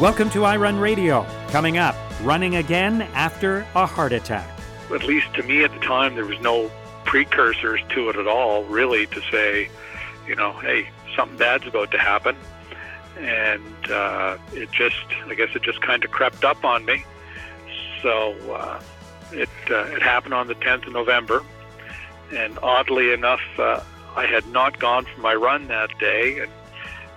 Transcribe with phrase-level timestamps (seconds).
[0.00, 1.26] Welcome to iRun Radio.
[1.48, 4.48] Coming up, running again after a heart attack.
[4.90, 6.70] At least to me at the time, there was no
[7.04, 9.68] precursors to it at all, really, to say,
[10.26, 12.34] you know, hey, something bad's about to happen.
[13.18, 14.96] And uh, it just,
[15.26, 17.04] I guess it just kind of crept up on me.
[18.00, 18.80] So uh,
[19.32, 21.42] it, uh, it happened on the 10th of November.
[22.32, 23.82] And oddly enough, uh,
[24.16, 26.38] I had not gone for my run that day.
[26.38, 26.50] And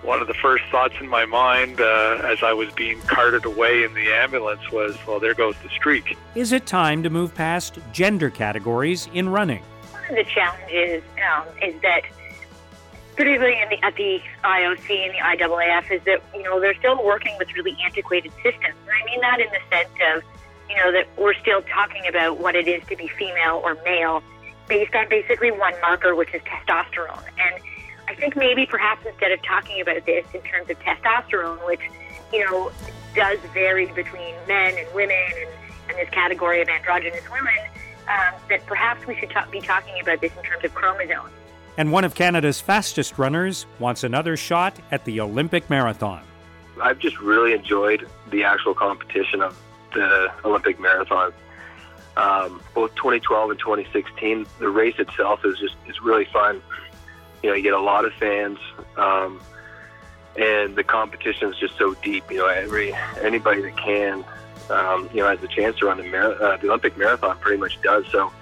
[0.04, 3.84] one of the first thoughts in my mind uh, as I was being carted away
[3.84, 6.16] in the ambulance was, well, there goes the streak.
[6.34, 9.62] Is it time to move past gender categories in running?
[9.92, 12.02] One of the challenges um, is that,
[13.16, 17.34] particularly the, at the IOC and the IAAF, is that you know they're still working
[17.38, 18.76] with really antiquated systems.
[18.86, 20.22] And I mean that in the sense of,
[20.68, 24.22] you know, that we're still talking about what it is to be female or male
[24.68, 27.24] based on basically one marker, which is testosterone.
[27.38, 27.62] And
[28.08, 31.80] I think maybe perhaps instead of talking about this in terms of testosterone, which,
[32.32, 32.70] you know,
[33.14, 35.48] does vary between men and women and,
[35.88, 37.54] and this category of androgynous women,
[38.08, 41.30] um, that perhaps we should ta- be talking about this in terms of chromosomes.
[41.76, 46.22] And one of Canada's fastest runners wants another shot at the Olympic marathon.
[46.80, 49.58] I've just really enjoyed the actual competition of
[49.92, 51.32] the Olympic marathon.
[52.16, 56.62] Um, both 2012 and 2016, the race itself is just is really fun.
[57.44, 58.58] You know, you get a lot of fans,
[58.96, 59.38] um,
[60.34, 62.24] and the competition is just so deep.
[62.30, 64.24] You know, every anybody that can,
[64.70, 67.36] um, you know, has a chance to run the, mar- uh, the Olympic marathon.
[67.40, 68.06] Pretty much does.
[68.10, 68.32] So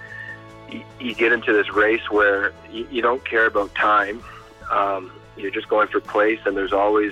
[0.71, 4.23] you, you get into this race where you, you don't care about time.
[4.71, 7.11] Um, you're just going for place, and there's always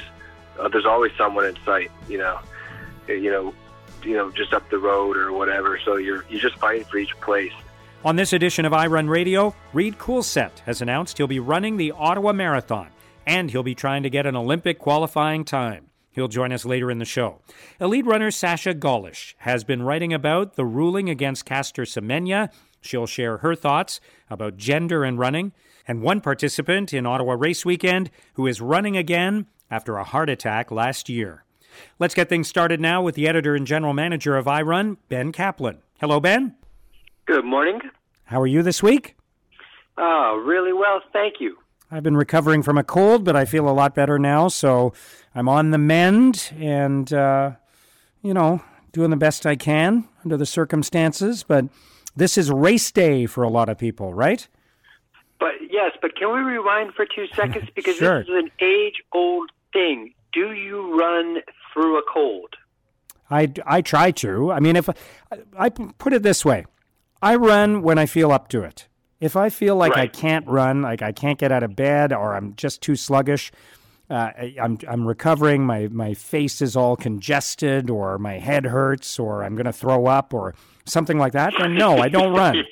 [0.62, 1.92] uh, there's always someone in sight.
[2.08, 2.40] You know,
[3.10, 3.54] you know,
[4.02, 5.78] you know, just up the road or whatever.
[5.84, 7.52] So you're you're just fighting for each place.
[8.04, 12.34] On this edition of iRun Radio, Reid Coolsaet has announced he'll be running the Ottawa
[12.34, 12.90] Marathon,
[13.28, 15.92] and he'll be trying to get an Olympic qualifying time.
[16.10, 17.42] He'll join us later in the show.
[17.80, 22.52] Elite runner Sasha Gollish has been writing about the ruling against Caster Semenya.
[22.82, 25.52] She'll share her thoughts about gender and running.
[25.88, 30.72] And one participant in Ottawa Race Weekend who is running again after a heart attack
[30.72, 31.44] last year.
[32.00, 35.84] Let's get things started now with the editor and general manager of iRun, Ben Kaplan.
[36.00, 36.56] Hello, Ben.
[37.26, 37.80] Good morning.
[38.32, 39.18] How are you this week?
[39.98, 41.58] Oh, really well, thank you.
[41.92, 44.94] I've been recovering from a cold, but I feel a lot better now, so
[45.36, 47.52] I'm on the mend and, uh,
[48.22, 51.44] you know, doing the best I can under the circumstances.
[51.44, 51.66] But
[52.16, 54.48] this is race day for a lot of people, right?
[55.38, 58.20] But yes, but can we rewind for two seconds because Sure.
[58.20, 60.14] this is an age-old thing.
[60.32, 61.40] Do you run
[61.74, 62.56] through a cold?
[63.30, 64.54] I, I try to.
[64.54, 64.94] I mean, if I,
[65.58, 66.66] I put it this way,
[67.22, 68.88] I run when I feel up to it.
[69.20, 72.36] If I feel like I can't run, like I can't get out of bed, or
[72.36, 73.52] I'm just too sluggish,
[74.10, 75.64] uh, I- I'm I'm recovering.
[75.66, 80.08] My my face is all congested, or my head hurts, or I'm going to throw
[80.08, 80.56] up, or
[80.86, 81.54] something like that.
[81.60, 82.58] Then no, I don't run.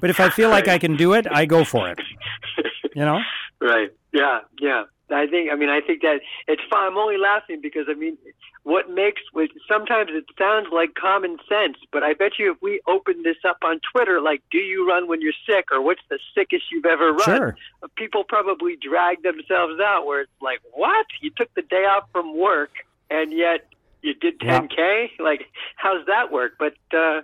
[0.00, 1.98] But if I feel like I can do it, I go for it.
[2.94, 3.20] You know?
[3.58, 3.88] Right.
[4.12, 4.40] Yeah.
[4.60, 4.82] Yeah.
[5.10, 5.50] I think.
[5.50, 6.88] I mean, I think that it's fine.
[6.92, 8.18] I'm only laughing because I mean,
[8.64, 12.80] what makes which sometimes it sounds like common sense, but I bet you if we
[12.88, 16.18] open this up on Twitter, like, do you run when you're sick, or what's the
[16.34, 17.24] sickest you've ever run?
[17.24, 17.56] Sure.
[17.96, 21.06] People probably drag themselves out where it's like, what?
[21.20, 22.70] You took the day off from work
[23.10, 23.68] and yet
[24.02, 24.62] you did Yeah.
[24.62, 25.10] 10k.
[25.20, 25.42] Like,
[25.76, 26.54] how's that work?
[26.58, 27.20] But uh,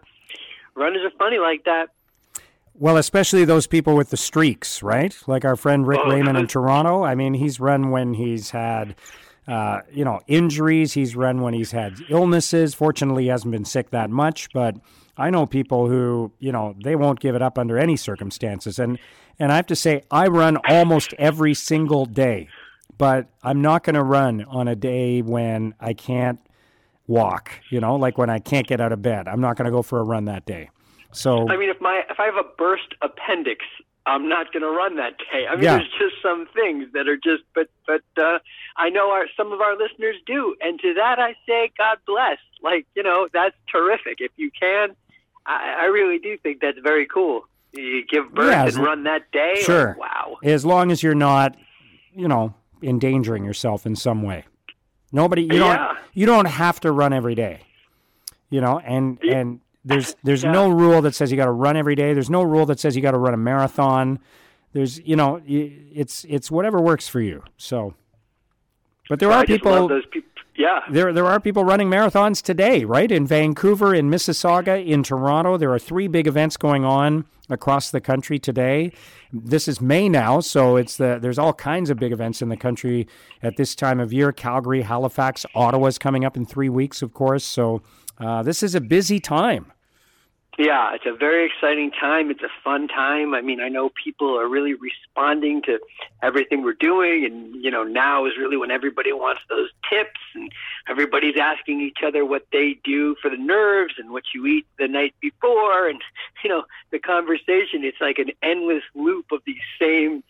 [0.74, 1.88] runners are funny like that.
[2.74, 5.14] Well, especially those people with the streaks, right?
[5.26, 6.46] Like our friend Rick Oh, Rayman in.
[6.54, 7.02] Toronto.
[7.02, 8.94] I mean, he's run when he's had,
[9.50, 10.92] uh, you know, injuries.
[10.92, 12.72] He's run when he's had illnesses.
[12.72, 14.48] Fortunately, he hasn't been sick that much.
[14.52, 14.76] But
[15.16, 18.78] I know people who, you know, they won't give it up under any circumstances.
[18.78, 18.96] And
[19.40, 22.48] and I have to say, I run almost every single day,
[22.96, 26.38] but I'm not going to run on a day when I can't
[27.08, 27.50] walk.
[27.70, 29.26] You know, like when I can't get out of bed.
[29.26, 30.70] I'm not going to go for a run that day.
[31.10, 33.64] So I mean, if my if I have a burst appendix,
[34.06, 35.46] I'm not going to run that day.
[35.48, 35.76] I mean, Yeah.
[35.78, 38.38] there's just some things that are just, but but uh,
[38.76, 42.38] I know our some of our listeners do, and to that I say, God bless.
[42.62, 44.16] Like you know, that's terrific.
[44.20, 44.96] If you can,
[45.46, 47.46] I, I really do think that's very cool.
[47.72, 49.52] You give birth Yeah, and run that day.
[49.56, 49.96] like, Sure.
[49.98, 50.38] wow.
[50.42, 51.56] as long as you're not,
[52.14, 54.44] you know, endangering yourself in some way.
[55.12, 55.76] Nobody, you Yeah.
[55.76, 57.60] don't, you don't have to run every day,
[58.48, 60.52] you know, and and there's there's Yeah.
[60.52, 62.12] no rule that says you got to run every day.
[62.14, 64.18] There's no rule that says you got to run a marathon.
[64.72, 67.42] There's, you know, it's it's whatever works for you.
[67.56, 67.94] So,
[69.08, 69.88] but there are people.
[69.88, 70.00] people.
[70.56, 70.80] Yeah.
[70.90, 73.10] There, there are people running marathons today, right?
[73.10, 75.56] In Vancouver, in Mississauga, in Toronto.
[75.56, 78.92] There are three big events going on across the country today.
[79.32, 82.56] This is May now, so it's the there's all kinds of big events in the
[82.58, 83.08] country
[83.42, 84.32] at this time of year.
[84.32, 87.44] Calgary, Halifax, Ottawa's coming up in three weeks, of course.
[87.44, 87.80] So
[88.20, 89.72] uh, this is a busy time.
[90.58, 92.30] Yeah, it's a very exciting time.
[92.30, 93.32] It's a fun time.
[93.32, 95.78] I mean, I know people are really responding to
[96.22, 100.52] everything we're doing, and you know, now is really when everybody wants those tips, and
[100.86, 104.86] everybody's asking each other what they do for the nerves and what you eat the
[104.86, 106.02] night before, and
[106.44, 107.82] you know, the conversation.
[107.82, 110.22] It's like an endless loop of these same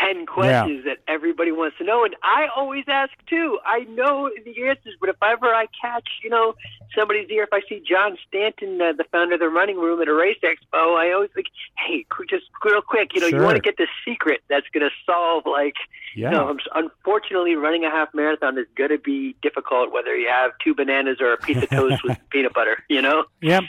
[0.00, 0.94] 10 questions yeah.
[0.94, 2.04] that everybody wants to know.
[2.04, 3.58] And I always ask too.
[3.64, 6.54] I know the answers, but if ever I catch, you know,
[6.94, 10.08] somebody's here, if I see John Stanton, uh, the founder of the running room at
[10.08, 11.46] a race expo, I always think,
[11.78, 13.38] hey, just real quick, you know, sure.
[13.38, 15.76] you want to get the secret that's going to solve, like,
[16.14, 16.30] yeah.
[16.30, 20.52] you know, unfortunately, running a half marathon is going to be difficult whether you have
[20.62, 23.24] two bananas or a piece of toast with peanut butter, you know?
[23.40, 23.64] Yep.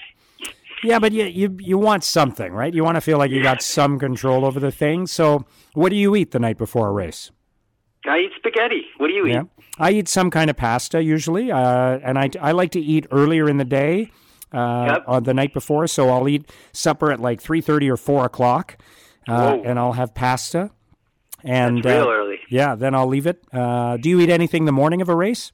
[0.84, 2.74] Yeah, but you, you you want something, right?
[2.74, 5.08] You want to feel like you got some control over the thing.
[5.08, 7.32] So, what do you eat the night before a race?
[8.06, 8.86] I eat spaghetti.
[8.98, 9.42] What do you yeah.
[9.42, 9.66] eat?
[9.80, 13.50] I eat some kind of pasta usually, uh, and I, I like to eat earlier
[13.50, 14.12] in the day,
[14.54, 15.04] uh, yep.
[15.08, 15.88] on the night before.
[15.88, 18.78] So I'll eat supper at like three thirty or four o'clock,
[19.28, 20.72] uh, and I'll have pasta.
[21.44, 22.40] And That's real uh, early.
[22.50, 23.44] Yeah, then I'll leave it.
[23.54, 25.52] Uh, do you eat anything the morning of a race?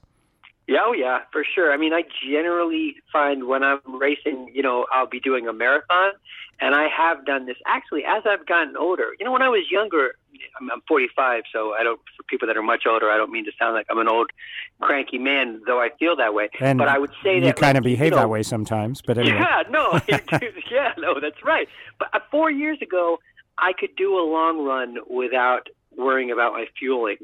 [0.66, 1.72] Yeah, oh yeah, for sure.
[1.72, 6.12] I mean, I generally find when I'm racing, you know, I'll be doing a marathon,
[6.60, 9.08] and I have done this actually as I've gotten older.
[9.18, 10.14] You know, when I was younger,
[10.58, 12.00] I'm, I'm 45, so I don't.
[12.16, 14.30] For people that are much older, I don't mean to sound like I'm an old
[14.80, 16.48] cranky man, though I feel that way.
[16.60, 18.42] And but I would say that you kind like, of behave you know, that way
[18.42, 19.02] sometimes.
[19.02, 19.36] But anyway.
[19.36, 20.00] yeah, no,
[20.70, 21.68] yeah, no, that's right.
[21.98, 23.18] But uh, four years ago,
[23.58, 27.18] I could do a long run without worrying about my fueling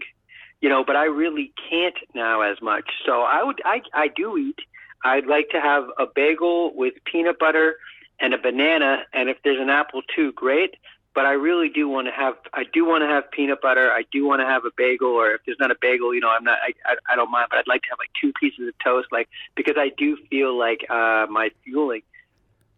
[0.60, 2.90] you know, but I really can't now as much.
[3.06, 4.58] So I would, I, I do eat.
[5.02, 7.76] I'd like to have a bagel with peanut butter
[8.20, 10.74] and a banana, and if there's an apple too, great.
[11.12, 13.90] But I really do want to have, I do want to have peanut butter.
[13.90, 16.30] I do want to have a bagel, or if there's not a bagel, you know,
[16.30, 18.68] I'm not, I, I, I don't mind, but I'd like to have like two pieces
[18.68, 22.02] of toast, like because I do feel like uh, my fueling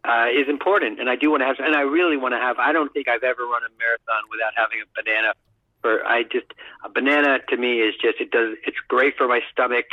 [0.05, 2.59] uh, is important, and I do want to have, and I really want to have.
[2.59, 5.35] I don't think I've ever run a marathon without having a banana
[5.83, 6.47] for I just
[6.85, 9.87] a banana to me is just it does it's great for my stomach.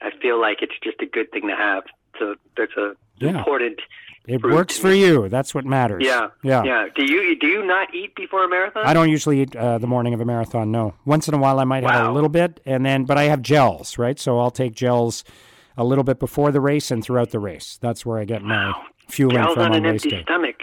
[0.00, 1.84] I feel like it's just a good thing to have.
[2.18, 3.38] So that's a yeah.
[3.38, 3.80] important.
[4.26, 5.28] It works for you.
[5.30, 6.02] That's what matters.
[6.04, 6.86] Yeah, yeah, yeah.
[6.94, 8.84] Do you do you not eat before a marathon?
[8.84, 10.70] I don't usually eat uh, the morning of a marathon.
[10.70, 11.92] No, once in a while I might wow.
[11.92, 14.18] have a little bit, and then but I have gels, right?
[14.18, 15.24] So I'll take gels
[15.78, 17.78] a little bit before the race and throughout the race.
[17.80, 18.82] That's where I get my wow.
[19.08, 20.22] fueling gels from on, on an race empty day.
[20.24, 20.56] stomach.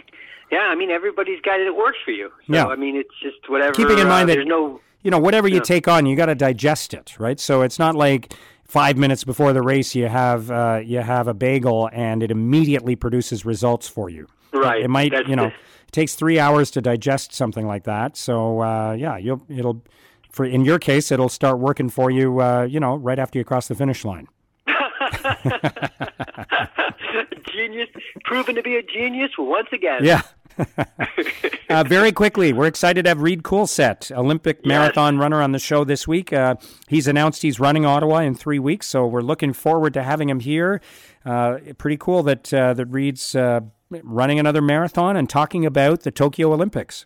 [0.52, 1.68] Yeah, I mean everybody's got it.
[1.68, 2.30] It works for you.
[2.48, 2.68] So, yeah.
[2.68, 3.74] I mean it's just whatever.
[3.74, 6.28] Keeping in mind uh, that there's no you know whatever you take on, you got
[6.28, 7.40] to digest it, right?
[7.40, 8.34] So it's not like
[8.64, 12.96] five minutes before the race you have uh, you have a bagel and it immediately
[12.96, 14.28] produces results for you.
[14.52, 14.84] Right.
[14.84, 15.54] It might That's you know it
[15.92, 18.18] takes three hours to digest something like that.
[18.18, 19.84] So uh, yeah, you'll it'll
[20.32, 22.42] for in your case it'll start working for you.
[22.42, 24.28] Uh, you know right after you cross the finish line.
[27.52, 27.90] genius,
[28.24, 30.04] proven to be a genius once again.
[30.04, 30.22] Yeah.
[31.70, 34.68] uh, very quickly, we're excited to have Reid Coolsaet, Olympic Yes.
[34.68, 36.32] marathon runner, on the show this week.
[36.32, 36.56] Uh,
[36.88, 40.40] he's announced he's running Ottawa in three weeks, so we're looking forward to having him
[40.40, 40.80] here.
[41.26, 46.12] Uh, pretty cool that uh, that Reid's uh, running another marathon and talking about the
[46.12, 47.06] Tokyo Olympics.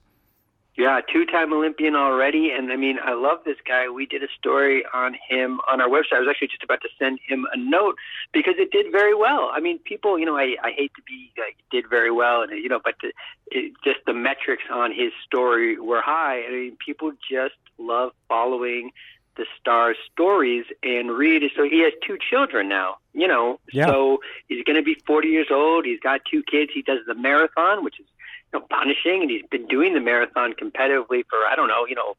[0.79, 3.89] Yeah, two-time Olympian already, and I mean, I love this guy.
[3.89, 6.13] We did a story on him on our website.
[6.15, 7.95] I was actually just about to send him a note
[8.31, 9.49] because it did very well.
[9.53, 12.51] I mean, people, you know, I, I hate to be like did very well, and
[12.53, 13.11] you know, but the,
[13.51, 16.43] it, just the metrics on his story were high.
[16.47, 18.91] I mean, people just love following
[19.35, 20.63] the star's stories.
[20.81, 22.99] And Reid is so he has two children now.
[23.13, 23.87] You know, Yeah.
[23.87, 25.83] so he's going to be 40 years old.
[25.85, 26.71] He's got two kids.
[26.73, 28.05] He does the marathon, which is
[28.53, 31.95] you know, punishing, and he's been doing the marathon competitively for I don't know, you
[31.95, 32.15] know,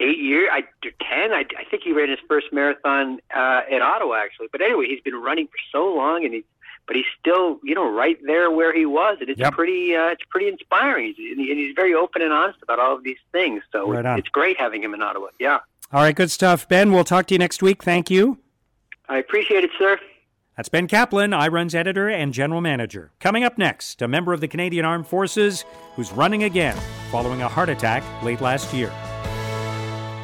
[0.00, 0.62] eight years, I
[1.02, 1.32] ten.
[1.32, 4.48] I, I think he ran his first marathon uh, at Ottawa actually.
[4.52, 6.44] But anyway, he's been running for so long, and he's
[6.86, 9.54] but he's still you know right there where he was, and it's Yep.
[9.54, 11.14] pretty uh, it's pretty inspiring.
[11.16, 13.62] He's, and he's very open and honest about all of these things.
[13.72, 14.18] So Right on.
[14.18, 15.28] it's great having him in Ottawa.
[15.40, 15.58] Yeah,
[15.92, 16.92] All right, good stuff, Ben.
[16.92, 17.82] We'll talk to you next week.
[17.82, 18.38] Thank you.
[19.08, 19.98] I appreciate it, sir.
[20.56, 23.12] That's Ben Kaplan, iRun's editor and general manager.
[23.20, 26.78] Coming up next, a member of the Canadian Armed Forces who's running again
[27.10, 28.90] following a heart attack late last year.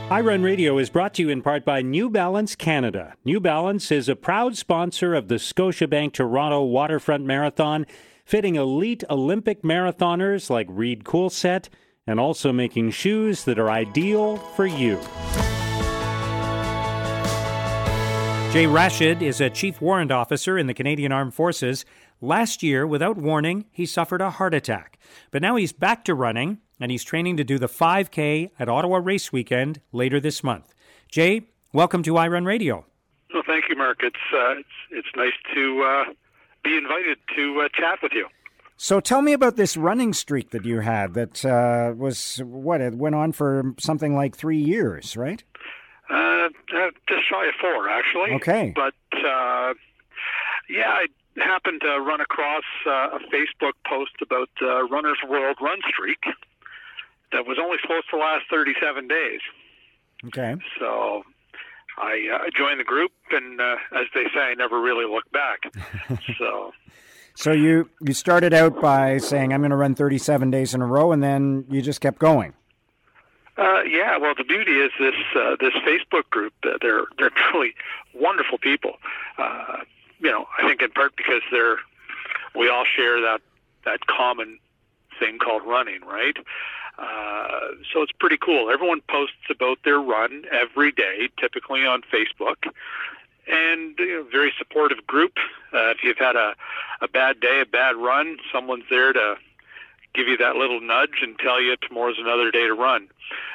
[0.09, 3.12] iRun Radio is brought to you in part by New Balance Canada.
[3.27, 7.85] New Balance is a proud sponsor of the Scotiabank Toronto Waterfront Marathon,
[8.25, 11.69] fitting elite Olympic marathoners like Reid Coolsaet
[12.07, 14.99] and also making shoes that are ideal for you.
[18.52, 21.87] Jay Rashid is a chief warrant officer in the Canadian Armed Forces.
[22.21, 24.99] Last year, without warning, he suffered a heart attack.
[25.30, 28.99] But now he's back to running, and he's training to do the 5K at Ottawa
[28.99, 30.75] Race Weekend later this month.
[31.09, 32.85] Jay, welcome to iRun Radio.
[33.32, 34.00] Well, thank you, Mark.
[34.02, 36.12] It's uh, it's it's nice to uh,
[36.62, 38.28] be invited to uh, chat with you.
[38.76, 41.14] So tell me about this running streak that you had.
[41.14, 45.42] That uh, was what it went on for something like three years, right?
[46.12, 48.33] Uh, uh, just shy of four, actually.
[48.37, 48.73] Okay.
[48.75, 49.73] But uh,
[50.69, 55.78] yeah, I happened to run across uh, a Facebook post about uh, Runner's World Run
[55.88, 56.23] Streak
[57.33, 59.40] that was only supposed to last 37 days.
[60.26, 60.57] Okay.
[60.78, 61.23] So
[61.99, 65.73] I uh, joined the group, and uh, as they say, I never really looked back.
[66.38, 66.73] so.
[67.35, 70.87] So you you started out by saying I'm going to run 37 days in a
[70.87, 72.52] row, and then you just kept going.
[73.59, 76.54] Uh, yeah, well, the beauty is this uh, this Facebook group.
[76.64, 77.75] Uh, they're they're truly
[78.14, 78.97] wonderful people.
[79.38, 79.78] Uh,
[80.21, 81.78] you know, I think in part because they're
[82.54, 83.40] we all share that
[83.85, 84.59] that common
[85.18, 86.37] thing called running, right?
[86.99, 88.71] Uh, so it's pretty cool.
[88.71, 92.71] Everyone posts about their run every day, typically on Facebook,
[93.49, 95.32] and you know, very supportive group.
[95.73, 96.54] Uh, if you've had a
[97.00, 99.37] a bad day, a bad run, someone's there to
[100.14, 103.09] give you that little nudge and tell you tomorrow's another day to run.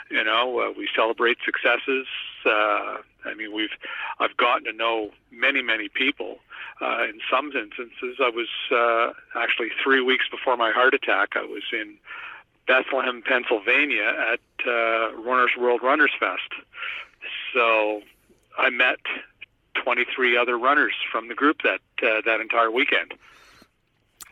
[0.10, 2.08] You know, uh, we celebrate successes.
[2.46, 3.76] Uh, I mean, we've
[4.20, 6.40] I've gotten to know many many people.
[6.82, 11.30] Uh, in some instances, I was uh, actually three weeks before my heart attack.
[11.36, 11.98] I was in
[12.68, 16.54] Bethlehem, Pennsylvania, at uh, Runners World Runners Fest.
[17.54, 18.02] So
[18.58, 19.00] I met
[19.84, 23.14] 23 other runners from the group that uh, that entire weekend.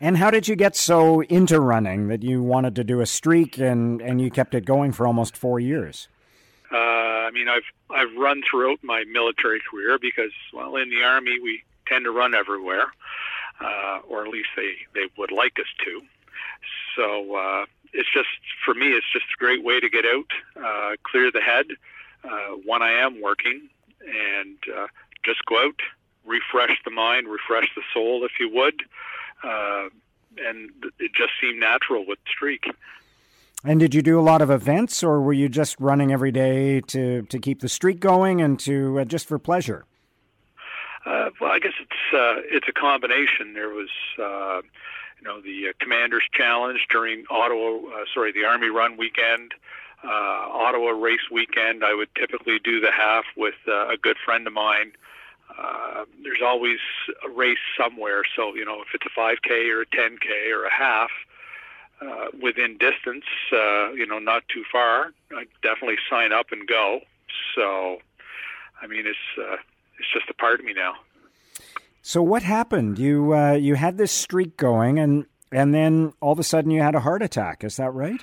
[0.00, 3.58] And how did you get so into running that you wanted to do a streak
[3.58, 6.08] and, and you kept it going for almost four years?
[6.70, 11.38] Uh, I mean, I've I've run throughout my military career because, well, in the army
[11.40, 12.92] we tend to run everywhere,
[13.60, 16.02] uh, or at least they they would like us to.
[16.96, 18.28] So uh, it's just
[18.64, 20.26] for me, it's just a great way to get out,
[20.62, 21.66] uh, clear the head
[22.24, 23.68] uh, when I am working,
[24.00, 24.88] and uh,
[25.24, 25.80] just go out,
[26.24, 28.84] refresh the mind, refresh the soul, if you would uh,
[29.42, 32.64] and it just seemed natural with the streak.
[33.64, 36.80] And did you do a lot of events, or were you just running every day
[36.82, 39.84] to to keep the streak going and to uh, just for pleasure?
[41.04, 43.54] Uh, well, I guess it's uh, it's a combination.
[43.54, 43.88] There was,
[44.18, 44.60] uh,
[45.18, 49.54] you know, the uh, Commanders Challenge during Ottawa, uh, sorry, the Army Run weekend,
[50.04, 51.84] uh, Ottawa Race weekend.
[51.84, 54.92] I would typically do the half with uh, a good friend of mine.
[55.58, 56.78] Uh, there's always
[57.24, 58.22] a race somewhere.
[58.34, 61.10] So, you know, if it's a 5K or a 10K or a half
[62.00, 67.00] uh, within distance, uh, you know, not too far, I definitely sign up and go.
[67.54, 67.98] So,
[68.82, 69.56] I mean, it's uh,
[69.98, 70.94] it's just a part of me now.
[72.02, 72.98] So, what happened?
[72.98, 76.82] You uh, you had this streak going, and and then all of a sudden you
[76.82, 77.64] had a heart attack.
[77.64, 78.22] Is that right?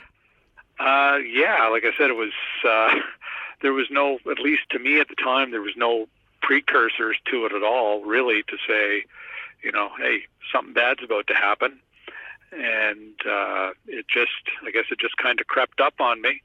[0.80, 2.32] Uh, yeah, like I said, it was.
[2.63, 2.96] Uh,
[3.62, 6.08] there was no, at least to me at the time, there was no
[6.43, 9.05] precursors to it at all, really, to say,
[9.63, 11.79] you know, hey, something bad's about to happen.
[12.51, 14.29] And uh, it just,
[14.63, 16.43] I guess it just kind of crept up on me.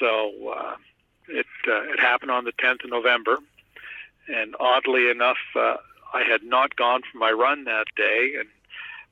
[0.00, 0.76] So uh,
[1.28, 3.38] it, uh, it happened on the 10th of November.
[4.26, 5.76] And oddly enough, uh,
[6.12, 8.32] I had not gone for my run that day.
[8.38, 8.48] And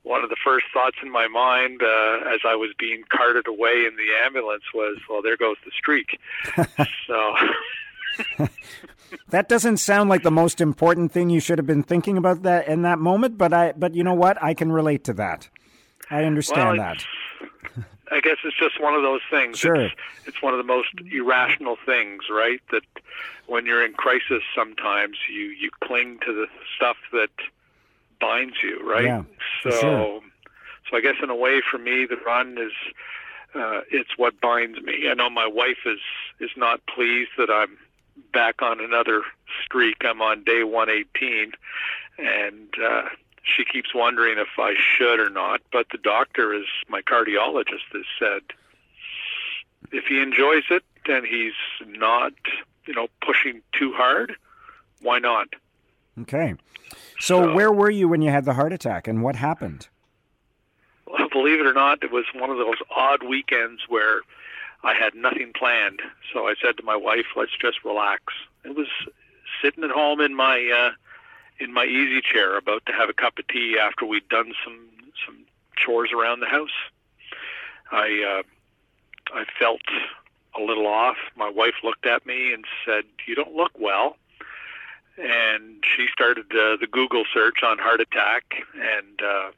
[0.01, 3.85] one of the first thoughts in my mind uh, as I was being carted away
[3.85, 6.19] in the ambulance was, well, there goes the streak.
[7.07, 7.35] so
[9.29, 12.67] that doesn't sound like the most important thing you should have been thinking about that
[12.67, 14.41] in that moment, but I but you know what?
[14.41, 15.49] I can relate to that.
[16.09, 17.05] I understand well, that.
[18.11, 19.57] I guess it's just one of those things.
[19.57, 19.75] Sure.
[19.75, 22.61] It's, it's one of the most irrational things, right?
[22.71, 22.83] That
[23.47, 27.31] when you're in crisis sometimes you you cling to the stuff that
[28.19, 29.05] binds you, right?
[29.05, 29.23] Yeah,
[29.63, 30.21] so sure.
[30.89, 32.71] so I guess in a way for me the run is
[33.55, 35.07] uh, it's what binds me.
[35.09, 35.99] I know my wife is
[36.39, 37.77] is not pleased that I'm
[38.33, 39.21] back on another
[39.63, 39.97] streak.
[40.03, 41.51] I'm on day 118,
[42.17, 43.09] and uh,
[43.43, 45.61] she keeps wondering if I should or not.
[45.71, 48.41] But the doctor, is my cardiologist, has said
[49.91, 51.53] if he enjoys it and he's
[51.85, 52.33] not,
[52.85, 54.35] you know, pushing too hard,
[55.01, 55.47] why not?
[56.21, 56.55] Okay.
[57.19, 59.87] So, so where were you when you had the heart attack, and what happened?
[61.07, 64.21] Well, believe it or not, it was one of those odd weekends where
[64.83, 68.33] I had nothing planned, so I said to my wife, "Let's just relax."
[68.65, 68.87] It was
[69.61, 70.91] sitting at home in my uh,
[71.63, 74.89] in my easy chair, about to have a cup of tea after we'd done some
[75.25, 76.77] some chores around the house.
[77.91, 79.81] I uh, I felt
[80.57, 81.17] a little off.
[81.35, 84.17] My wife looked at me and said, "You don't look well."
[85.17, 88.43] and she started uh, the Google search on heart attack.
[88.75, 89.51] And uh,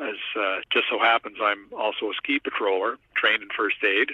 [0.00, 4.12] as uh, just so happens, I'm also a ski patroller, trained in first aid.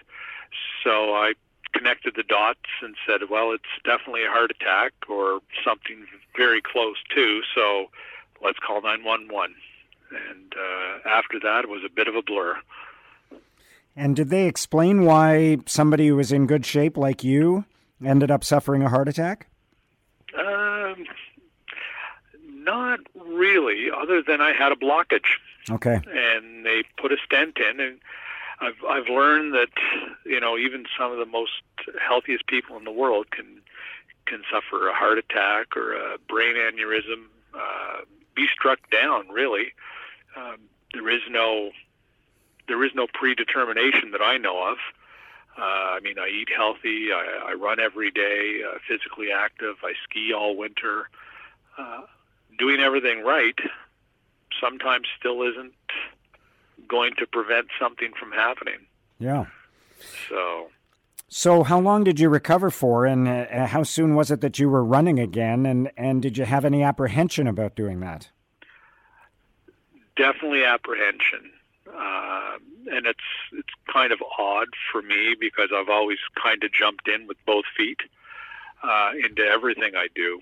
[0.82, 1.34] So I
[1.72, 6.06] connected the dots and said, well, it's definitely a heart attack or something
[6.36, 7.42] very close to.
[7.54, 7.90] So
[8.42, 9.54] let's call 911.
[10.10, 12.56] And uh, after that, it was a bit of a blur.
[13.96, 17.64] And did they explain why somebody who was in good shape like you
[18.04, 19.48] ended up suffering a heart attack?
[20.36, 21.06] Um,
[22.42, 25.38] not really, other than I had a blockage.
[25.70, 26.00] Okay.
[26.06, 27.98] And they put a stent in, and
[28.64, 29.68] I've I've learned that
[30.24, 31.62] you know even some of the most
[32.00, 33.60] healthiest people in the world can
[34.26, 38.00] can suffer a heart attack or a brain aneurysm, uh,
[38.34, 39.28] be struck down.
[39.28, 39.72] Really,
[40.36, 40.56] um,
[40.92, 41.70] there is no
[42.68, 44.78] there is no predetermination that I know of.
[45.56, 47.12] Uh, I mean, I eat healthy.
[47.12, 49.76] I, I run every day, uh, physically active.
[49.84, 51.08] I ski all winter.
[51.78, 52.02] Uh,
[52.58, 53.58] doing everything right
[54.60, 55.74] sometimes still isn't
[56.88, 58.86] going to prevent something from happening.
[59.18, 59.46] Yeah.
[60.28, 60.68] So.
[61.28, 64.68] So, how long did you recover for, and uh, how soon was it that you
[64.68, 65.66] were running again?
[65.66, 68.30] And and did you have any apprehension about doing that?
[70.16, 71.50] Definitely apprehension.
[71.88, 72.58] Uh,
[72.90, 73.18] and it's
[73.52, 77.64] it's kind of odd for me because I've always kind of jumped in with both
[77.76, 78.00] feet
[78.82, 80.40] uh, into everything I do.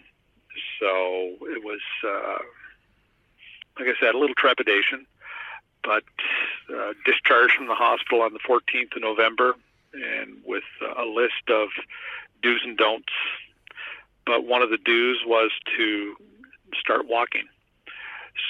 [0.80, 2.38] So it was, uh,
[3.78, 5.06] like I said, a little trepidation,
[5.84, 6.04] but
[6.74, 9.54] uh, discharged from the hospital on the 14th of November,
[9.92, 10.64] and with
[10.96, 11.68] a list of
[12.42, 13.12] do's and don'ts.
[14.24, 16.16] But one of the do's was to
[16.78, 17.44] start walking.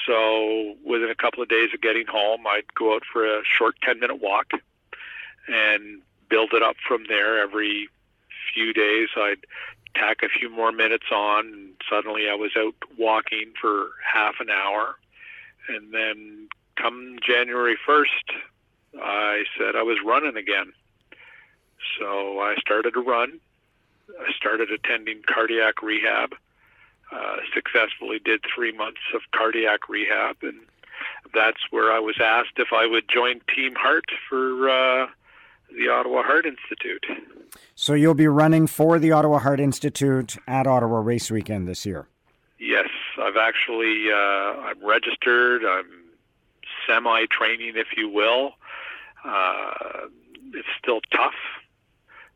[0.05, 3.75] So within a couple of days of getting home, I'd go out for a short
[3.83, 4.51] 10 minute walk
[5.47, 7.41] and build it up from there.
[7.41, 7.89] Every
[8.53, 9.45] few days, I'd
[9.95, 14.49] tack a few more minutes on, and suddenly I was out walking for half an
[14.49, 14.95] hour.
[15.67, 16.47] And then
[16.83, 20.73] come January 1st, I said I was running again.
[21.99, 23.39] So I started to run.
[24.19, 26.35] I started attending cardiac rehab
[27.11, 30.59] uh, successfully did three months of cardiac rehab, and
[31.33, 35.07] that's where I was asked if I would join Team Heart for uh,
[35.75, 37.05] the Ottawa Heart Institute.
[37.75, 42.07] So you'll be running for the Ottawa Heart Institute at Ottawa Race Weekend this year.
[42.59, 42.89] Yes,
[43.21, 45.63] I've actually uh, I'm registered.
[45.65, 46.02] I'm
[46.87, 48.53] semi training, if you will.
[49.23, 50.07] Uh,
[50.53, 51.35] it's still tough,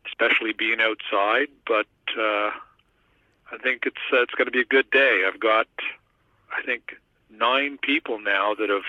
[0.06, 1.86] especially being outside, but
[2.18, 2.50] uh,
[3.52, 5.24] I think it's uh, it's going to be a good day.
[5.26, 5.66] I've got,
[6.50, 6.96] I think,
[7.30, 8.88] nine people now that have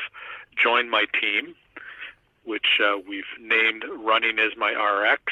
[0.61, 1.55] joined my team,
[2.43, 5.23] which uh, we've named "Running as My RX,"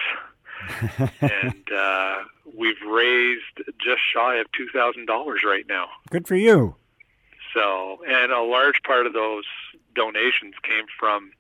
[1.22, 2.16] and uh,
[2.56, 5.88] we've raised just shy of two thousand dollars right now.
[6.10, 6.76] Good for you.
[7.54, 9.46] So, and a large part of those
[9.98, 11.32] donations came from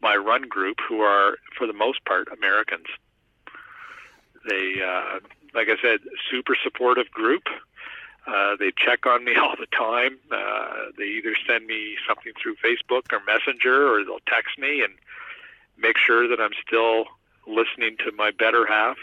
[0.00, 2.86] my run group, who are, for the most part, Americans.
[4.48, 5.18] They uh,
[5.56, 7.44] like I said, super supportive group.
[8.26, 10.18] Uh, they check on me all the time.
[10.30, 14.94] Uh, they either send me something through Facebook or Messenger, or they'll text me and
[15.78, 17.06] make sure that I'm still
[17.46, 18.96] listening to my better half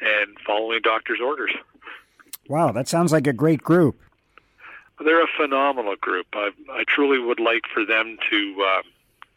[0.00, 1.52] and following doctor's orders.
[2.48, 4.00] Wow, that sounds like a great group.
[5.04, 6.26] They're a phenomenal group.
[6.32, 8.82] I, I truly would like for them to uh,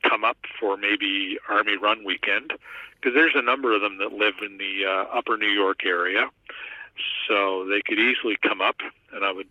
[0.09, 2.53] come up for maybe Army Run Weekend
[2.95, 6.29] because there's a number of them that live in the uh, upper New York area.
[7.27, 8.77] So they could easily come up,
[9.13, 9.47] and I would,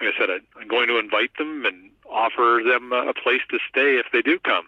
[0.00, 3.58] like I said, I, I'm going to invite them and offer them a place to
[3.68, 4.66] stay if they do come.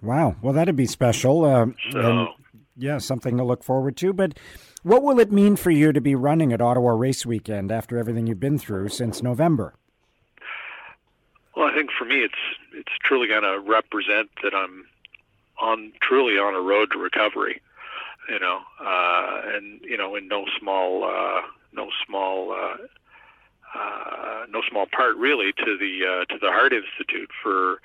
[0.00, 0.36] Wow.
[0.42, 1.44] Well, that'd be special.
[1.44, 2.28] Uh, so, and,
[2.76, 4.12] yeah, something to look forward to.
[4.12, 4.38] But
[4.82, 8.26] what will it mean for you to be running at Ottawa Race Weekend after everything
[8.26, 9.74] you've been through since November?
[11.56, 12.34] Well, I think for me, it's
[12.72, 14.86] it's truly going to represent that I'm
[15.60, 17.60] on truly on a road to recovery.
[18.28, 22.76] You know, uh, and you know, in no small uh, no small uh,
[23.78, 27.80] uh, no small part really to the uh, to the Heart Institute for,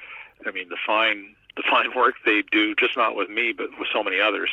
[0.45, 3.89] I mean, the fine the fine work they do, just not with me, but with
[3.93, 4.49] so many others.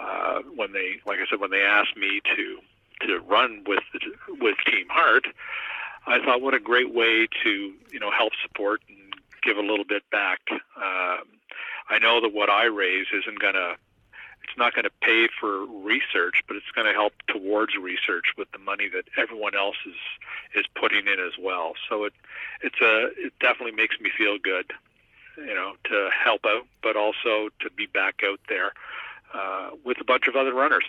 [0.00, 2.58] Uh, when they, like I said, when they asked me to
[3.06, 4.00] to run with the,
[4.40, 5.26] with Team Heart,
[6.06, 8.98] I thought, what a great way to you know help support and
[9.42, 10.40] give a little bit back.
[10.50, 11.26] Um,
[11.88, 13.76] I know that what I raise isn't going to
[14.44, 18.50] it's not going to pay for research, but it's going to help towards research with
[18.52, 19.96] the money that everyone else is
[20.54, 21.72] is putting in as well.
[21.88, 22.12] So it
[22.62, 24.72] it's a it definitely makes me feel good,
[25.38, 28.72] you know, to help out, but also to be back out there
[29.32, 30.84] uh, with a bunch of other runners.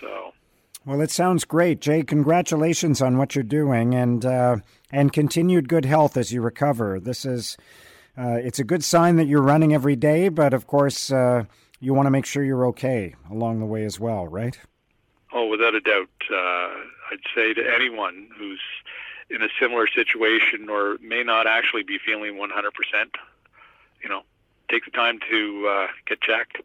[0.00, 0.32] So
[0.86, 2.02] Well, it sounds great, Jay.
[2.02, 4.56] Congratulations on what you're doing, and uh,
[4.92, 7.00] and continued good health as you recover.
[7.00, 7.56] This is
[8.18, 11.44] uh, it's a good sign that you're running every day, but of course uh,
[11.80, 14.58] you want to make sure you're okay along the way as well, right?
[15.32, 16.10] Oh, without a doubt.
[16.30, 16.68] Uh,
[17.10, 18.60] I'd say to anyone who's
[19.30, 22.50] in a similar situation or may not actually be feeling 100%,
[24.02, 24.22] you know,
[24.70, 26.58] take the time to uh, get checked.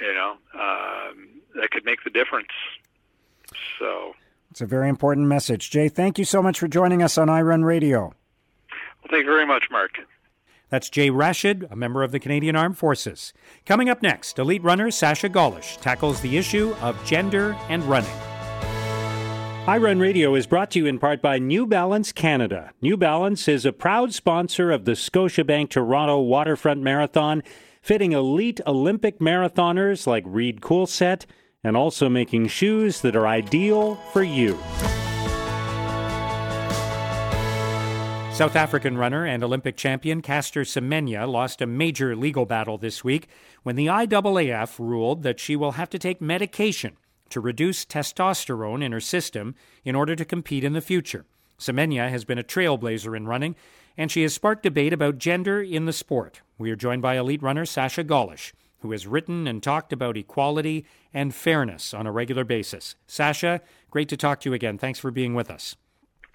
[0.00, 2.48] You know, um, that could make the difference.
[3.78, 4.14] So
[4.50, 5.70] it's a very important message.
[5.70, 8.00] Jay, thank you so much for joining us on iRun Radio.
[8.70, 9.92] Well, thank you very much, Mark.
[10.70, 13.32] That's Jay Rashid, a member of the Canadian Armed Forces.
[13.66, 18.10] Coming up next, elite runner Sasha Gollish tackles the issue of gender and running.
[19.66, 22.72] iRun Radio is brought to you in part by New Balance Canada.
[22.80, 27.42] New Balance is a proud sponsor of the Scotiabank Toronto Waterfront Marathon,
[27.80, 31.26] fitting elite Olympic marathoners like Reid Coolsaet
[31.64, 34.58] and also making shoes that are ideal for you.
[38.34, 43.28] South African runner and Olympic champion Caster Semenya lost a major legal battle this week
[43.62, 46.96] when the IAAF ruled that she will have to take medication
[47.30, 51.24] to reduce testosterone in her system in order to compete in the future.
[51.60, 53.54] Semenya has been a trailblazer in running,
[53.96, 56.40] and she has sparked debate about gender in the sport.
[56.58, 58.52] We are joined by elite runner Sasha Gollish
[58.84, 62.96] who has written and talked about equality and fairness on a regular basis.
[63.06, 64.76] Sasha, great to talk to you again.
[64.76, 65.74] Thanks for being with us.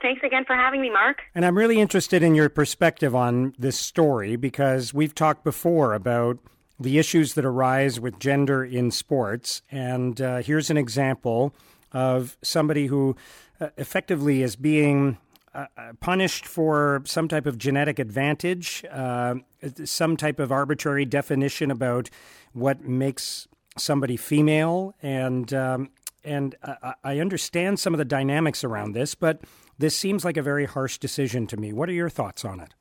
[0.01, 1.21] Thanks again for having me, Mark.
[1.35, 6.39] And I'm really interested in your perspective on this story because we've talked before about
[6.79, 9.61] the issues that arise with gender in sports.
[9.69, 11.53] And uh, here's an example
[11.93, 13.15] of somebody who
[13.61, 15.19] uh, effectively is being
[15.53, 15.65] uh,
[15.99, 19.35] punished for some type of genetic advantage, uh,
[19.83, 22.09] some type of arbitrary definition about
[22.53, 25.89] what makes somebody female, and um,
[26.23, 29.41] and I, I understand some of the dynamics around this, but
[29.77, 31.73] this seems like a very harsh decision to me.
[31.73, 32.73] What are your thoughts on it?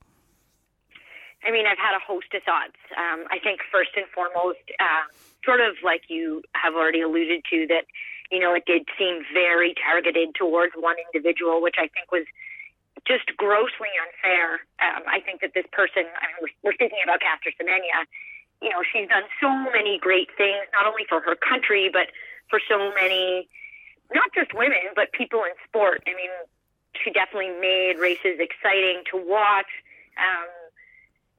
[1.43, 2.75] I mean, I've had a host of thoughts.
[2.97, 5.07] Um, I think first and foremost, uh,
[5.45, 7.85] sort of like you have already alluded to, that
[8.31, 12.25] you know it did seem very targeted towards one individual, which I think was
[13.07, 14.65] just grossly unfair.
[14.81, 18.05] Um, I think that this person, I mean, we're, we're speaking about Caster Semenya,
[18.61, 22.11] you know, she's done so many great things, not only for her country, but
[22.49, 23.47] for so many,
[24.13, 26.03] not just women, but people in sport.
[26.07, 26.33] I mean,
[26.97, 29.69] she definitely made races exciting to watch.
[30.19, 30.49] Um,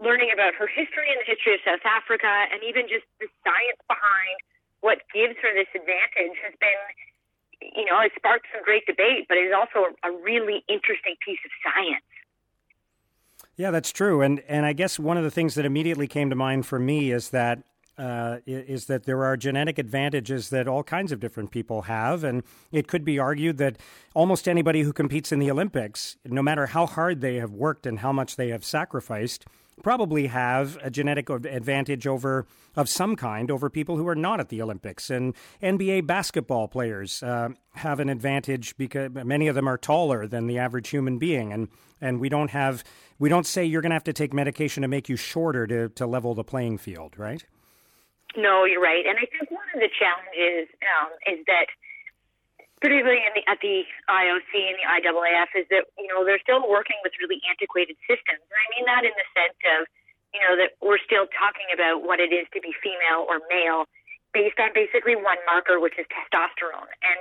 [0.01, 3.81] learning about her history and the history of South Africa, and even just the science
[3.85, 4.40] behind
[4.81, 6.81] what gives her this advantage has been
[7.61, 11.38] you know, it sparked some great debate, but it is also a really interesting piece
[11.44, 12.05] of science.
[13.57, 16.37] Yeah, that's true, and and I guess one of the things that immediately came to
[16.37, 17.62] mind for me is that
[18.01, 22.25] uh, is that there are genetic advantages that all kinds of different people have.
[22.25, 22.42] And
[22.73, 23.77] it could be argued that
[24.14, 27.99] almost anybody who competes in the Olympics, no matter how hard they have worked and
[27.99, 29.44] how much they have sacrificed,
[29.83, 34.49] probably have a genetic advantage over of some kind over people who are not at
[34.49, 35.11] the Olympics.
[35.11, 40.47] And NBA basketball players uh, have an advantage because many of them are taller than
[40.47, 41.69] the average human being, and
[42.01, 42.85] and we don't have
[43.19, 45.88] we don't say you're going to have to take medication to make you shorter to
[45.90, 47.45] to level the playing field, right?
[48.37, 51.66] No, you're right, and I think one of the challenges um, is that
[52.81, 56.64] particularly in the, at the IOC and the IAAF, is that you know they're still
[56.64, 59.81] working with really antiquated systems, and I mean that in the sense of
[60.33, 63.85] you know that we're still talking about what it is to be female or male
[64.33, 66.90] based on basically one marker, which is testosterone.
[67.05, 67.19] And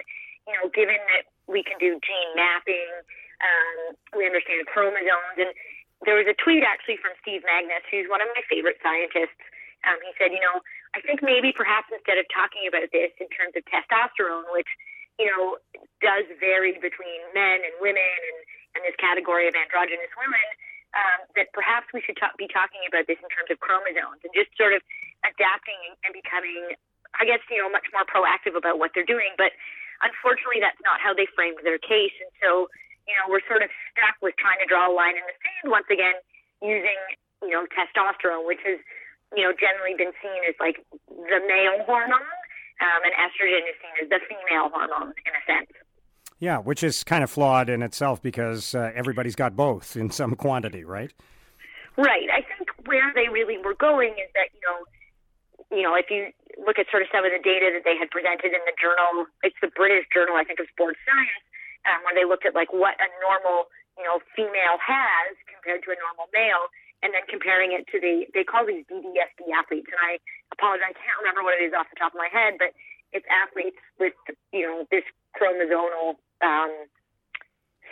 [0.47, 2.89] you know, given that we can do gene mapping,
[3.43, 5.51] um, we understand chromosomes, and
[6.07, 9.39] there was a tweet actually from Steve Magness, who's one of my favorite scientists.
[9.83, 10.59] Um, he said, you know,
[10.95, 14.67] I think maybe perhaps instead of talking about this in terms of testosterone, which
[15.19, 15.59] you know,
[15.99, 18.37] does vary between men and women and,
[18.79, 20.47] and this category of androgynous women,
[20.95, 24.31] um, that perhaps we should ta- be talking about this in terms of chromosomes and
[24.31, 24.81] just sort of
[25.27, 25.77] adapting
[26.07, 26.73] and becoming,
[27.19, 29.35] I guess, you know, much more proactive about what they're doing.
[29.35, 29.53] But
[30.01, 32.15] unfortunately, that's not how they framed their case.
[32.23, 32.71] And so,
[33.05, 35.67] you know, we're sort of stuck with trying to draw a line in the sand
[35.67, 36.15] once again
[36.63, 36.97] using,
[37.43, 38.79] you know, testosterone, which has,
[39.35, 40.79] you know, generally been seen as like
[41.11, 42.38] the male hormone
[42.81, 45.71] um, and estrogen is seen as the female hormone in a sense.
[46.39, 50.35] Yeah, which is kind of flawed in itself because uh, everybody's got both in some
[50.35, 51.11] quantity, right?
[51.99, 52.31] Right.
[52.31, 54.79] I think where they really were going is that you know,
[55.75, 56.31] you know, if you
[56.63, 59.27] look at sort of some of the data that they had presented in the journal,
[59.43, 61.43] it's the British Journal, I think, of Sports Science,
[61.91, 63.67] um, where they looked at like what a normal,
[63.99, 68.27] you know, female has compared to a normal male, and then comparing it to the
[68.33, 70.19] they call these DDSD athletes, and I
[70.51, 72.75] apologize, I can't remember what it is off the top of my head, but
[73.11, 74.13] it's athletes with
[74.51, 76.71] you know this chromosomal um,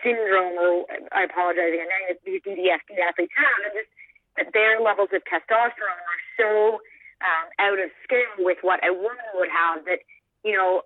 [0.03, 1.89] syndrome, or I apologize again,
[2.25, 3.91] these DDSD athletes have, and just
[4.37, 6.79] that their levels of testosterone are so
[7.21, 9.99] um, out of scale with what a woman would have that,
[10.43, 10.85] you know,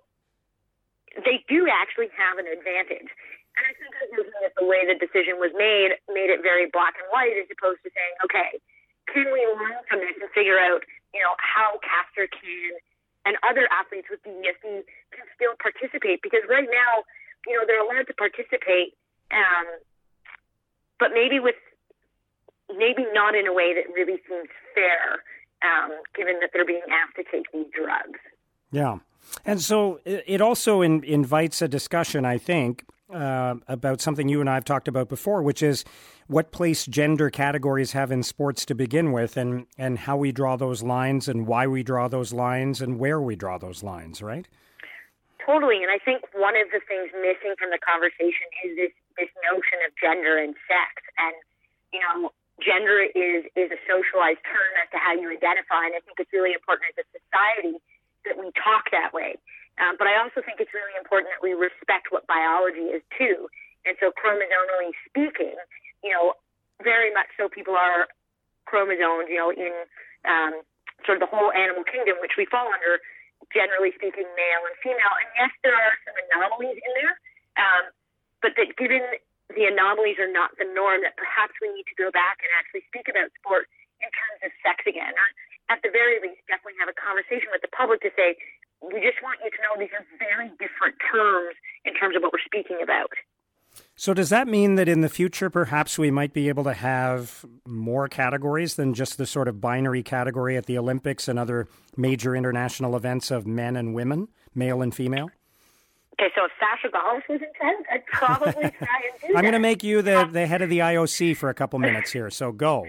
[1.24, 3.12] they do actually have an advantage.
[3.56, 7.08] And I think that the way the decision was made made it very black and
[7.12, 8.60] white as opposed to saying, okay,
[9.12, 12.72] can we learn from this and figure out, you know, how Caster can
[13.28, 16.24] and other athletes with DDSD can still participate?
[16.24, 17.04] Because right now,
[17.46, 18.96] you know, they're allowed to participate,
[19.30, 19.66] um,
[20.98, 21.58] but maybe with
[22.72, 25.20] maybe not in a way that really seems fair,
[25.60, 28.18] um, given that they're being asked to take these drugs.
[28.70, 28.98] Yeah.
[29.44, 34.48] And so it also in, invites a discussion, I think, uh, about something you and
[34.48, 35.84] I have talked about before, which is
[36.26, 40.56] what place gender categories have in sports to begin with, and and how we draw
[40.56, 44.48] those lines, and why we draw those lines, and where we draw those lines, right?
[45.44, 49.32] Totally, and I think one of the things missing from the conversation is this this
[49.42, 51.34] notion of gender and sex, and
[51.92, 52.30] you know,
[52.62, 56.32] gender is is a socialized term as to how you identify, and I think it's
[56.32, 57.76] really important as a society
[58.24, 59.36] that we talk that way.
[59.80, 63.48] Um, but I also think it's really important that we respect what biology is too.
[63.88, 65.56] And so, chromosomally speaking,
[66.04, 66.36] you know,
[66.84, 68.06] very much so people are
[68.66, 69.74] chromosomes, you know, in
[70.28, 70.62] um,
[71.06, 73.02] sort of the whole animal kingdom, which we fall under,
[73.50, 75.14] generally speaking, male and female.
[75.18, 77.14] And yes, there are some anomalies in there,
[77.58, 77.84] um,
[78.38, 79.02] but that given
[79.50, 82.86] the anomalies are not the norm, that perhaps we need to go back and actually
[82.88, 83.68] speak about sport
[84.00, 85.12] in terms of sex again.
[85.12, 85.28] Or
[85.70, 88.36] at the very least, definitely have a conversation with the public to say,
[88.82, 92.32] we just want you to know these are very different terms in terms of what
[92.32, 93.14] we're speaking about.
[93.94, 97.44] So, does that mean that in the future, perhaps we might be able to have
[97.66, 102.36] more categories than just the sort of binary category at the Olympics and other major
[102.36, 105.30] international events of men and women, male and female?
[106.14, 109.36] Okay, so if Sasha Gollish was in I'd probably try and do it.
[109.36, 111.78] I'm going to make you the, uh, the head of the IOC for a couple
[111.78, 112.86] minutes here, so go.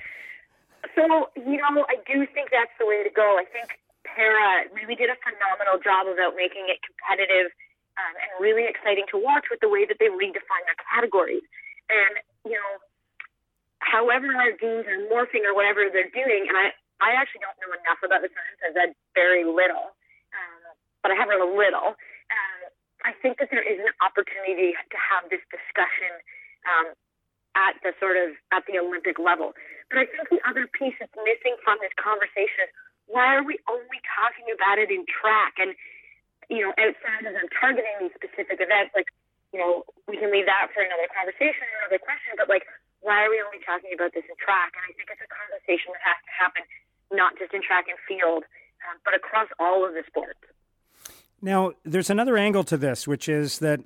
[0.96, 3.38] So, you know, I do think that's the way to go.
[3.42, 7.50] I think Para really did a phenomenal job about making it competitive
[7.98, 11.46] um, and really exciting to watch with the way that they redefine their categories.
[11.90, 12.14] And,
[12.46, 12.72] you know,
[13.82, 17.74] however our games are morphing or whatever they're doing, and I, I actually don't know
[17.74, 18.60] enough about the science.
[18.64, 19.92] I've read very little,
[20.34, 20.62] um,
[21.02, 21.98] but I have read a little.
[22.32, 22.60] Um,
[23.04, 26.14] I think that there is an opportunity to have this discussion
[26.64, 26.96] um,
[27.54, 29.54] at the sort of at the Olympic level.
[29.94, 32.74] But I think the other piece that's missing from this conversation is
[33.06, 35.62] why are we only talking about it in track?
[35.62, 35.78] And,
[36.50, 39.14] you know, outside of them targeting these specific events, like,
[39.54, 42.66] you know, we can leave that for another conversation, another question, but like,
[43.06, 44.74] why are we only talking about this in track?
[44.74, 46.66] And I think it's a conversation that has to happen
[47.14, 48.50] not just in track and field,
[48.90, 50.42] um, but across all of the sports.
[51.38, 53.86] Now, there's another angle to this, which is that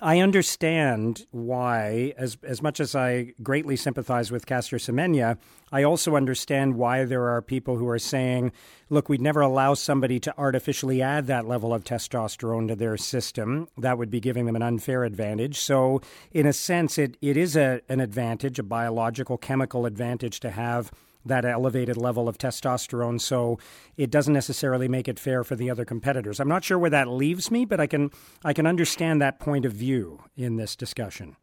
[0.00, 5.36] I understand why, as as much as I greatly sympathize with Caster Semenya,
[5.72, 8.52] I also understand why there are people who are saying,
[8.88, 13.68] "Look, we'd never allow somebody to artificially add that level of testosterone to their system.
[13.76, 16.00] That would be giving them an unfair advantage." So,
[16.30, 20.92] in a sense, it, it is a, an advantage, a biological, chemical advantage to have
[21.24, 23.20] that elevated level of testosterone.
[23.20, 23.58] So
[23.96, 26.40] it doesn't necessarily make it fair for the other competitors.
[26.40, 28.10] I'm not sure where that leaves me, but I can
[28.44, 31.36] I can understand that point of view in this discussion.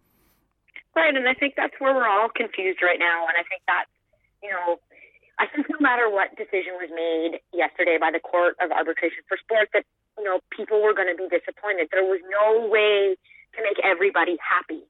[0.96, 3.28] Right, and I think that's where we're all confused right now.
[3.28, 3.86] And I think that
[4.42, 4.80] you know,
[5.40, 9.38] I think no matter what decision was made yesterday by the Court of Arbitration for
[9.38, 9.86] Sport, that
[10.18, 11.90] you know people were going to be disappointed.
[11.92, 13.16] There was no way
[13.56, 14.84] to make everybody happy.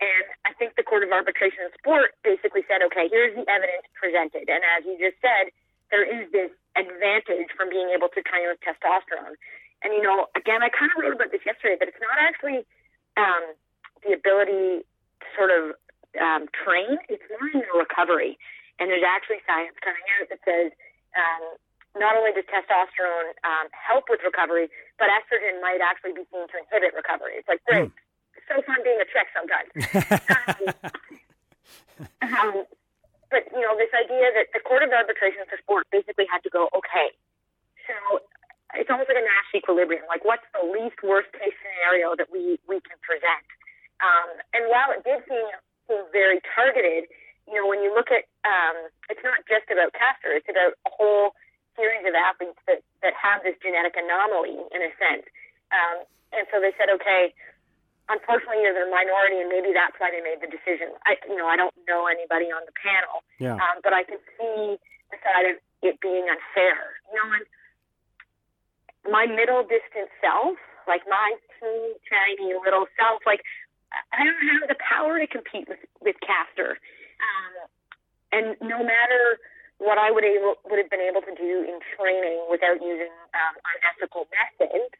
[0.00, 3.84] And I think the Court of Arbitration in Sport basically said, okay, here's the evidence
[3.92, 4.48] presented.
[4.48, 5.52] And as you just said,
[5.92, 9.36] there is this advantage from being able to with testosterone.
[9.84, 12.64] And, you know, again, I kind of wrote about this yesterday, but it's not actually
[13.20, 13.52] um,
[14.00, 15.76] the ability to sort of
[16.16, 18.40] um, train, it's more in the recovery.
[18.80, 20.72] And there's actually science coming out that says
[21.12, 21.60] um,
[22.00, 26.56] not only does testosterone um, help with recovery, but estrogen might actually be seen to
[26.56, 27.36] inhibit recovery.
[27.36, 27.92] It's like, great.
[27.92, 28.09] Mm
[28.50, 29.70] so fun being a Czech sometimes.
[30.42, 32.66] um, um,
[33.30, 36.50] but you know, this idea that the Court of Arbitration for Sport basically had to
[36.50, 37.14] go, okay,
[37.86, 38.26] so
[38.74, 40.02] it's almost like a Nash equilibrium.
[40.10, 43.46] Like, what's the least worst case scenario that we we can present?
[44.02, 45.46] Um, and while it did seem,
[45.86, 47.06] seem very targeted,
[47.46, 50.90] you know, when you look at, um, it's not just about Caster; it's about a
[50.90, 51.38] whole
[51.78, 55.26] series of athletes that that have this genetic anomaly in a sense.
[55.70, 57.34] Um, and so they said, okay,
[58.10, 60.90] unfortunately they're a minority, and maybe that's why they made the decision.
[61.06, 63.54] I, you know, I don't know anybody on the panel, yeah.
[63.56, 64.76] um, but I can see
[65.14, 66.98] the side of it being unfair.
[67.08, 67.46] You know, and
[69.08, 70.58] my middle distance self,
[70.90, 73.46] like my teeny tiny little self, like
[74.12, 76.76] I don't have the power to compete with with Caster.
[77.22, 77.54] Um,
[78.32, 79.38] and no matter
[79.78, 83.54] what I would able would have been able to do in training without using um,
[83.64, 84.92] unethical methods,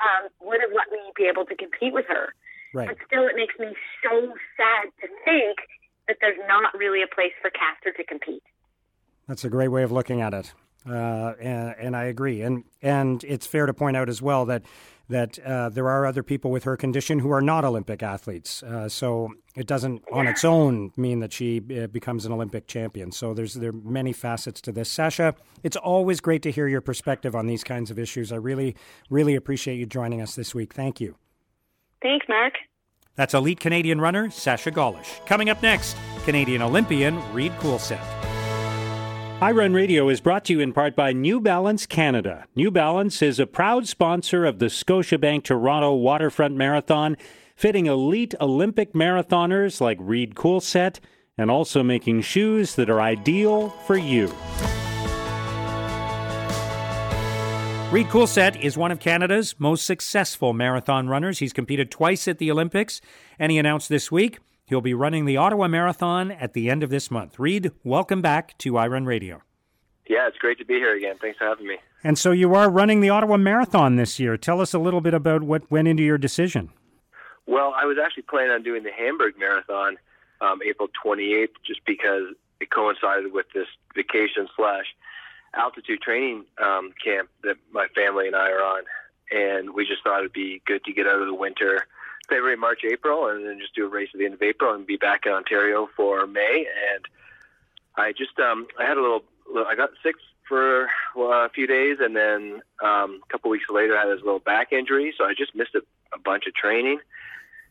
[0.00, 2.34] um, would have let me be able to compete with her.
[2.74, 2.88] Right.
[2.88, 5.58] But still, it makes me so sad to think
[6.08, 8.42] that there's not really a place for Caster to compete.
[9.28, 10.52] That's a great way of looking at it,
[10.88, 12.42] uh, and, and I agree.
[12.42, 14.62] And and it's fair to point out as well that
[15.08, 18.62] that uh, there are other people with her condition who are not Olympic athletes.
[18.62, 23.12] Uh, so it doesn't, on its own, mean that she uh, becomes an Olympic champion.
[23.12, 24.90] So there's there are many facets to this.
[24.90, 28.32] Sasha, it's always great to hear your perspective on these kinds of issues.
[28.32, 28.76] I really,
[29.10, 30.74] really appreciate you joining us this week.
[30.74, 31.16] Thank you.
[32.06, 32.54] Thanks, Mark.
[33.16, 35.26] That's elite Canadian runner Sasha Gollish.
[35.26, 37.98] Coming up next, Canadian Olympian Reid Coolsaet.
[39.40, 42.44] Run Radio is brought to you in part by New Balance Canada.
[42.54, 47.16] New Balance is a proud sponsor of the Scotiabank Toronto Waterfront Marathon,
[47.56, 51.00] fitting elite Olympic marathoners like Reid Coolsaet
[51.36, 54.32] and also making shoes that are ideal for you.
[57.92, 61.38] Reid Coolsaet is one of Canada's most successful marathon runners.
[61.38, 63.00] He's competed twice at the Olympics,
[63.38, 66.90] and he announced this week he'll be running the Ottawa Marathon at the end of
[66.90, 67.38] this month.
[67.38, 69.40] Reid, welcome back to iRun Radio.
[70.08, 71.16] Yeah, it's great to be here again.
[71.20, 71.76] Thanks for having me.
[72.02, 74.36] And so you are running the Ottawa Marathon this year.
[74.36, 76.70] Tell us a little bit about what went into your decision.
[77.46, 79.96] Well, I was actually planning on doing the Hamburg Marathon
[80.40, 84.86] um, April 28th just because it coincided with this vacation slash
[85.56, 88.82] altitude training um, camp that my family and I are on,
[89.30, 91.86] and we just thought it'd be good to get out of the winter,
[92.28, 94.86] February, March, April, and then just do a race at the end of April and
[94.86, 96.66] be back in Ontario for May.
[96.94, 97.04] And
[97.96, 99.22] I just um, I had a little,
[99.66, 100.16] I got sick
[100.48, 104.38] for a few days, and then um, a couple weeks later I had this little
[104.38, 105.82] back injury, so I just missed a,
[106.14, 107.00] a bunch of training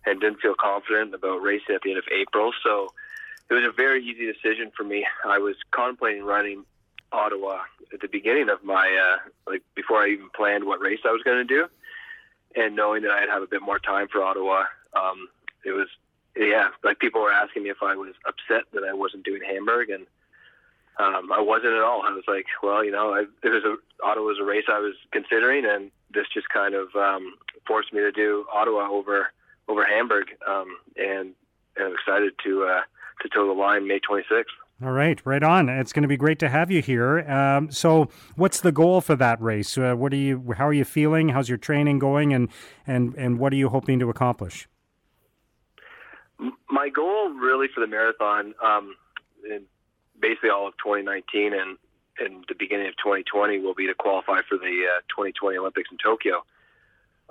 [0.05, 2.51] and didn't feel confident about racing at the end of April.
[2.63, 2.89] So
[3.49, 5.05] it was a very easy decision for me.
[5.25, 6.65] I was contemplating running
[7.11, 7.59] Ottawa
[7.93, 11.21] at the beginning of my uh, like before I even planned what race I was
[11.23, 11.67] going to do,
[12.55, 15.29] and knowing that I'd have a bit more time for Ottawa, um,
[15.65, 15.87] it was
[16.35, 16.69] yeah.
[16.83, 20.05] Like people were asking me if I was upset that I wasn't doing Hamburg, and
[20.97, 22.03] um, I wasn't at all.
[22.03, 24.79] I was like, well, you know, I, it was a Ottawa was a race I
[24.79, 27.35] was considering, and this just kind of um,
[27.67, 29.31] forced me to do Ottawa over
[29.67, 31.33] over Hamburg, um, and,
[31.75, 32.81] and I'm excited to uh,
[33.21, 34.45] to toe the line May 26th.
[34.83, 35.69] All right, right on.
[35.69, 37.19] It's going to be great to have you here.
[37.31, 39.77] Um, so, what's the goal for that race?
[39.77, 40.53] Uh, what are you?
[40.57, 41.29] How are you feeling?
[41.29, 42.33] How's your training going?
[42.33, 42.49] And
[42.85, 44.67] and and what are you hoping to accomplish?
[46.69, 48.95] My goal, really, for the marathon, um,
[50.19, 51.77] basically all of 2019 and
[52.19, 55.97] and the beginning of 2020, will be to qualify for the uh, 2020 Olympics in
[56.03, 56.43] Tokyo.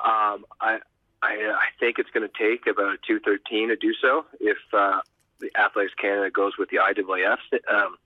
[0.02, 0.78] Um, I,
[1.22, 4.24] I I think it's going to take about 213 to do so.
[4.40, 5.02] If uh,
[5.44, 7.38] the Athletics Canada goes with the IAAF
[7.70, 7.96] um,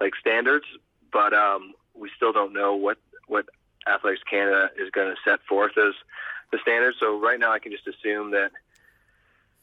[0.00, 0.64] like standards,
[1.12, 3.46] but um, we still don't know what what
[3.86, 5.94] Athletics Canada is going to set forth as
[6.52, 6.96] the standards.
[7.00, 8.50] So right now, I can just assume that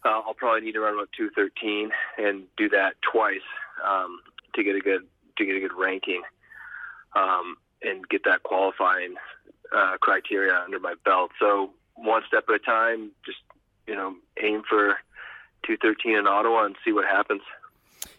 [0.06, 3.46] uh, I'll probably need to run about 213 and do that twice
[3.86, 4.20] um,
[4.56, 5.02] to get a good
[5.38, 6.22] to get a good ranking
[7.16, 9.16] um, and get that qualifying
[9.76, 11.32] uh, criteria under my belt.
[11.40, 13.40] So one step at a time, just
[13.88, 14.98] you know, aim for
[15.66, 17.42] 213 in Ottawa and see what happens.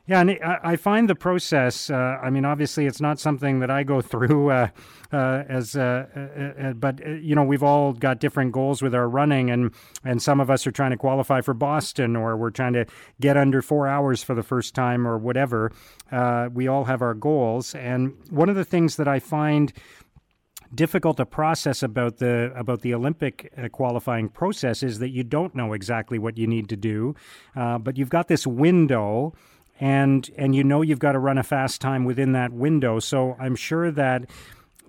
[0.09, 1.90] Yeah, and I find the process.
[1.90, 4.68] Uh, I mean, obviously, it's not something that I go through uh,
[5.12, 9.07] uh, as, uh, uh, uh, but you know, we've all got different goals with our
[9.07, 9.70] running, and
[10.05, 12.87] and some of us are trying to qualify for Boston, or we're trying to
[13.20, 15.72] get under four hours for the first time, or whatever.
[16.55, 19.74] we all have our goals, and one of the things that I find
[20.75, 25.55] difficult to process about the about the Olympic uh, qualifying process is that you don't
[25.55, 27.15] know exactly what you need to do,
[27.57, 29.35] uh, but you've got this window,
[29.81, 32.99] and and you know you've got to run a fast time within that window.
[32.99, 34.29] So I'm sure that.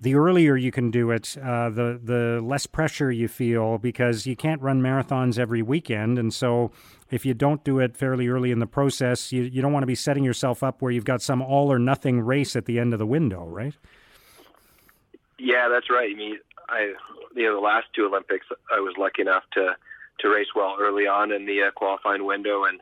[0.02, 4.34] The earlier you can do it, uh, the the less pressure you feel because you
[4.34, 6.70] can't run marathons every weekend, and so
[7.10, 9.86] if you don't do it fairly early in the process, you you don't want to
[9.86, 12.94] be setting yourself up where you've got some all or nothing race at the end
[12.94, 13.74] of the window, right?
[15.40, 16.10] Yeah, that's right.
[16.12, 16.38] I mean,
[16.68, 16.94] I
[17.34, 19.74] you know the last two Olympics, I was lucky enough to
[20.20, 22.80] to race well early on in the uh, qualifying window and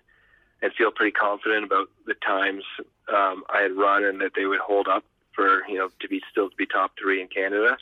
[0.61, 2.65] and feel pretty confident about the times
[3.15, 6.21] um, I had run and that they would hold up for you know to be
[6.31, 7.77] still to be top three in Canada.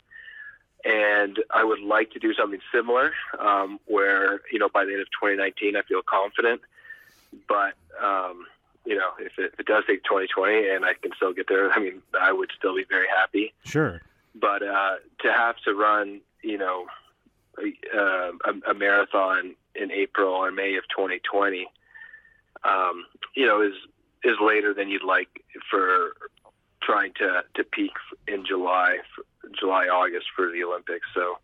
[0.85, 5.01] And I would like to do something similar, um, where you know by the end
[5.01, 6.61] of 2019 I feel confident,
[7.47, 8.45] but um,
[8.85, 11.71] you know if it, if it does take 2020 and I can still get there,
[11.75, 13.55] I mean I would still be very happy.
[13.65, 14.03] Sure
[14.39, 16.85] but uh, to have to run, you know,
[17.59, 21.67] a, uh, a, a marathon in April or May of 2020,
[22.63, 23.73] um, you know, is
[24.23, 26.13] is later than you'd like for
[26.81, 27.91] trying to to peak
[28.27, 28.97] in July,
[29.59, 31.07] July August for the Olympics.
[31.13, 31.37] So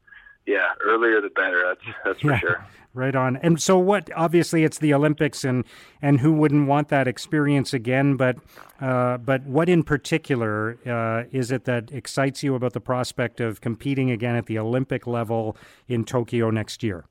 [0.45, 1.63] yeah, earlier the better.
[1.65, 2.65] That's that's for yeah, sure.
[2.93, 3.37] Right on.
[3.37, 4.09] And so, what?
[4.15, 5.65] Obviously, it's the Olympics, and
[6.01, 8.17] and who wouldn't want that experience again?
[8.17, 8.37] But
[8.79, 13.61] uh, but what in particular uh, is it that excites you about the prospect of
[13.61, 17.05] competing again at the Olympic level in Tokyo next year?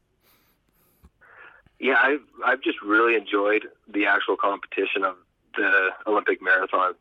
[1.80, 5.16] Yeah, I've I've just really enjoyed the actual competition of
[5.57, 6.95] the Olympic marathon.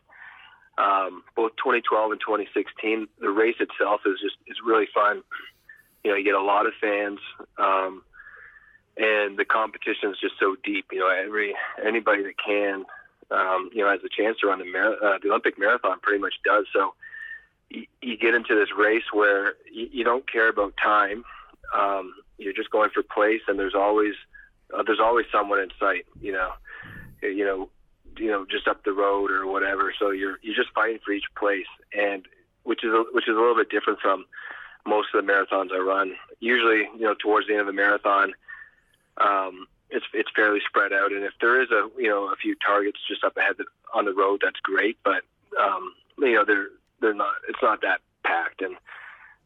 [0.78, 5.22] Um, both 2012 and 2016, the race itself is just is really fun
[6.04, 7.20] you know, you get a lot of fans,
[7.58, 8.04] um,
[8.98, 10.86] and the competition is just so deep.
[10.92, 12.86] You know, every anybody that can,
[13.30, 16.00] um, you know, has a chance to run the mar- uh, the Olympic marathon.
[16.02, 16.66] Pretty much does.
[16.74, 16.94] So
[17.70, 21.24] you, you get into this race where you, you don't care about time.
[21.78, 24.16] Um, you're just going for place, and there's always
[24.76, 26.06] uh, there's always someone in sight.
[26.22, 26.52] You know,
[27.22, 27.70] you know,
[28.18, 29.94] you know, just up the road or whatever.
[29.98, 32.26] So you're you're just fighting for each place, and
[32.64, 34.26] which is a, which is a little bit different from
[34.86, 36.16] most of the marathons I run.
[36.40, 38.34] Usually, you know, towards the end of the marathon,
[39.18, 42.56] um, it's it's fairly spread out, and if there is a you know a few
[42.56, 43.56] targets just up ahead
[43.94, 44.98] on the road, that's great.
[45.04, 45.24] But
[45.62, 46.70] um, you know, they're
[47.02, 47.36] they're not.
[47.50, 48.76] It's not that packed, and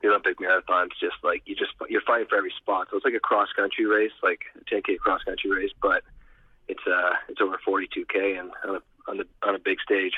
[0.02, 2.88] the Olympic marathon's just like you just you're fighting for every spot.
[2.90, 6.04] So it's like a cross country race, like a 10k cross country race, but
[6.68, 10.14] it's uh it's over 42k and on a, on the on a big stage.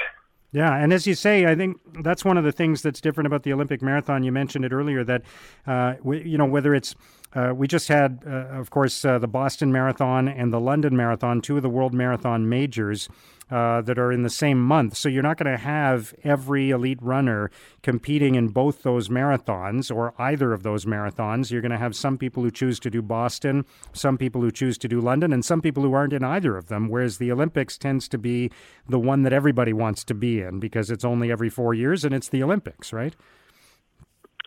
[0.51, 3.43] Yeah, and as you say, I think that's one of the things that's different about
[3.43, 4.23] the Olympic marathon.
[4.23, 5.23] You mentioned it earlier that,
[5.65, 6.95] uh, we, you know, whether it's
[7.33, 11.41] uh, we just had, uh, of course, uh, the Boston Marathon and the London Marathon,
[11.41, 13.09] two of the world marathon majors
[13.51, 14.95] uh, that are in the same month.
[14.97, 17.49] So you're not going to have every elite runner
[17.83, 21.51] competing in both those marathons or either of those marathons.
[21.51, 24.77] You're going to have some people who choose to do Boston, some people who choose
[24.79, 26.89] to do London, and some people who aren't in either of them.
[26.89, 28.51] Whereas the Olympics tends to be
[28.87, 32.13] the one that everybody wants to be in because it's only every four years and
[32.13, 33.15] it's the Olympics, right?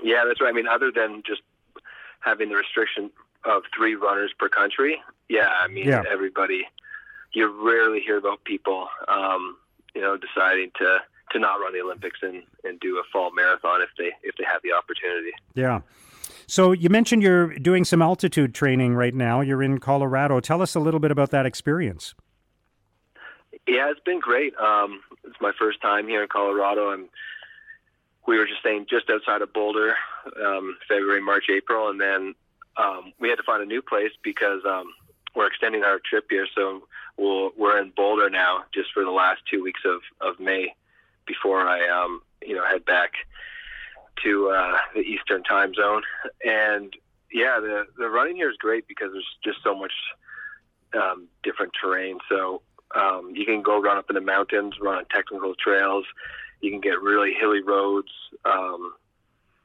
[0.03, 0.49] Yeah, that's right.
[0.49, 1.43] I mean, other than just
[2.21, 3.11] having the restriction
[3.45, 6.03] of three runners per country, yeah, I mean, yeah.
[6.11, 6.67] everybody
[7.33, 9.57] you rarely hear about people, um,
[9.95, 10.99] you know, deciding to
[11.33, 14.45] to not run the Olympics and, and do a fall marathon if they if they
[14.45, 15.31] have the opportunity.
[15.55, 15.81] Yeah.
[16.47, 19.41] So you mentioned you're doing some altitude training right now.
[19.41, 20.41] You're in Colorado.
[20.41, 22.15] Tell us a little bit about that experience.
[23.69, 24.55] Yeah, it's been great.
[24.57, 26.91] Um, it's my first time here in Colorado.
[26.91, 27.09] and
[28.31, 29.97] we were just staying just outside of Boulder,
[30.41, 32.33] um, February, March, April, and then
[32.77, 34.85] um, we had to find a new place because um,
[35.35, 36.47] we're extending our trip here.
[36.55, 36.85] So
[37.17, 40.77] we'll, we're in Boulder now, just for the last two weeks of, of May,
[41.27, 43.15] before I um, you know head back
[44.23, 46.03] to uh, the Eastern Time Zone.
[46.45, 46.95] And
[47.33, 49.93] yeah, the the running here is great because there's just so much
[50.95, 52.19] um, different terrain.
[52.29, 52.63] So
[52.95, 56.05] um, you can go run up in the mountains, run on technical trails.
[56.61, 58.11] You can get really hilly roads.
[58.45, 58.95] Um,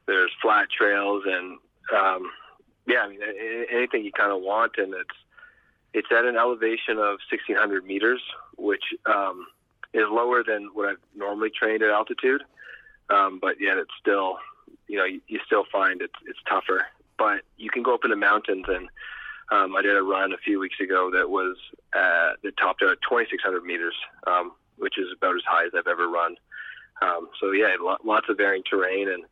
[0.06, 1.58] there's flat trails, and
[1.94, 2.30] um,
[2.86, 3.20] yeah, I mean
[3.72, 5.16] anything you kind of want, and it's
[5.92, 8.20] it's at an elevation of 1,600 meters,
[8.56, 9.46] which um,
[9.94, 12.42] is lower than what I've normally trained at altitude.
[13.08, 14.38] Um, but yet it's still,
[14.88, 16.86] you know, you, you still find it's it's tougher.
[17.18, 18.88] But you can go up in the mountains, and
[19.50, 21.56] um, I did a run a few weeks ago that was
[21.94, 23.94] uh, that topped out at 2,600 meters,
[24.26, 26.36] um, which is about as high as I've ever run.
[27.02, 29.24] Um, so yeah, lots of varying terrain, and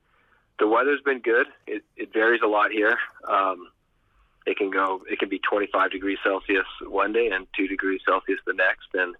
[0.58, 1.46] the weather's been good.
[1.66, 2.96] It, it varies a lot here.
[3.28, 3.68] Um,
[4.46, 8.38] it can go it can be 25 degrees celsius one day and 2 degrees celsius
[8.46, 9.16] the next and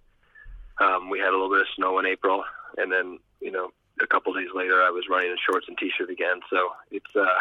[0.81, 2.45] um, we had a little bit of snow in april
[2.77, 3.71] and then you know
[4.03, 6.41] a couple days later i was running in shorts and t-shirt again.
[6.51, 7.41] So it's uh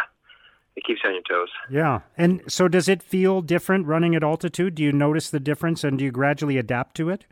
[0.75, 1.49] it keeps you on your toes.
[1.69, 1.99] Yeah.
[2.17, 4.73] And so does it feel different running at altitude?
[4.73, 7.25] Do you notice the difference and do you gradually adapt to it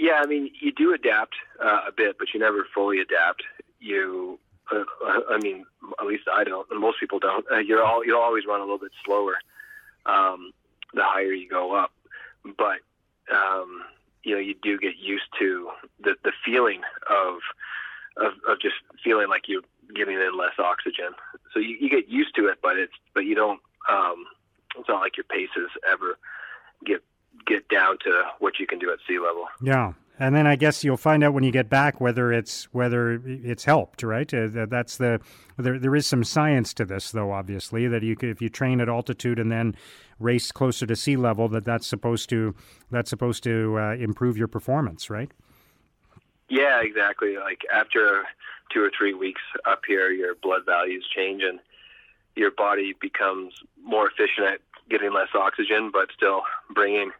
[0.00, 1.34] yeah i mean you do adapt
[1.64, 3.42] uh, a bit but you never fully adapt
[3.78, 4.38] you
[4.72, 4.84] uh,
[5.28, 5.64] I mean,
[6.00, 7.44] at least I don't, and most people don't.
[7.50, 9.38] Uh, you're all you'll always run a little bit slower
[10.06, 10.52] um,
[10.94, 11.92] the higher you go up,
[12.56, 12.78] but
[13.32, 13.82] um,
[14.22, 15.70] you know you do get used to
[16.02, 17.38] the the feeling of
[18.16, 19.62] of, of just feeling like you're
[19.94, 21.10] giving in less oxygen.
[21.52, 23.60] So you, you get used to it, but it's but you don't.
[23.88, 24.24] Um,
[24.78, 26.18] it's not like your paces ever
[26.84, 27.02] get
[27.46, 29.46] get down to what you can do at sea level.
[29.62, 33.22] Yeah, and then I guess you'll find out when you get back whether it's whether
[33.24, 34.32] it's helped, right?
[34.32, 35.18] Uh, that's the
[35.56, 35.78] there.
[35.78, 37.32] There is some science to this, though.
[37.32, 39.74] Obviously, that you if you train at altitude and then
[40.18, 42.54] race closer to sea level, that that's supposed to
[42.90, 45.30] that's supposed to uh, improve your performance, right?
[46.50, 47.36] Yeah, exactly.
[47.38, 48.24] Like after
[48.72, 51.60] two or three weeks up here, your blood values change, and
[52.36, 54.60] your body becomes more efficient at
[54.90, 56.42] getting less oxygen, but still
[56.74, 57.10] bringing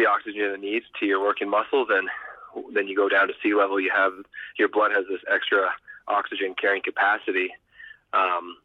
[0.00, 1.88] the oxygen it needs to your working muscles.
[1.90, 2.08] And
[2.74, 4.12] then you go down to sea level, you have
[4.58, 5.70] your blood has this extra
[6.08, 7.50] oxygen carrying capacity.
[8.12, 8.56] Um,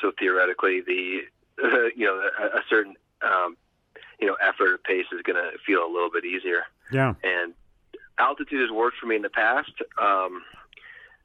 [0.00, 1.20] so theoretically, the
[1.62, 3.56] uh, you know a, a certain um,
[4.20, 6.64] you know effort or pace is going to feel a little bit easier.
[6.92, 7.14] Yeah.
[7.22, 7.54] And
[8.18, 10.42] altitude has worked for me in the past, um,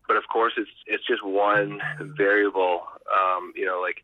[0.07, 2.83] but of course it's it's just one variable.
[3.11, 4.03] Um, you know, like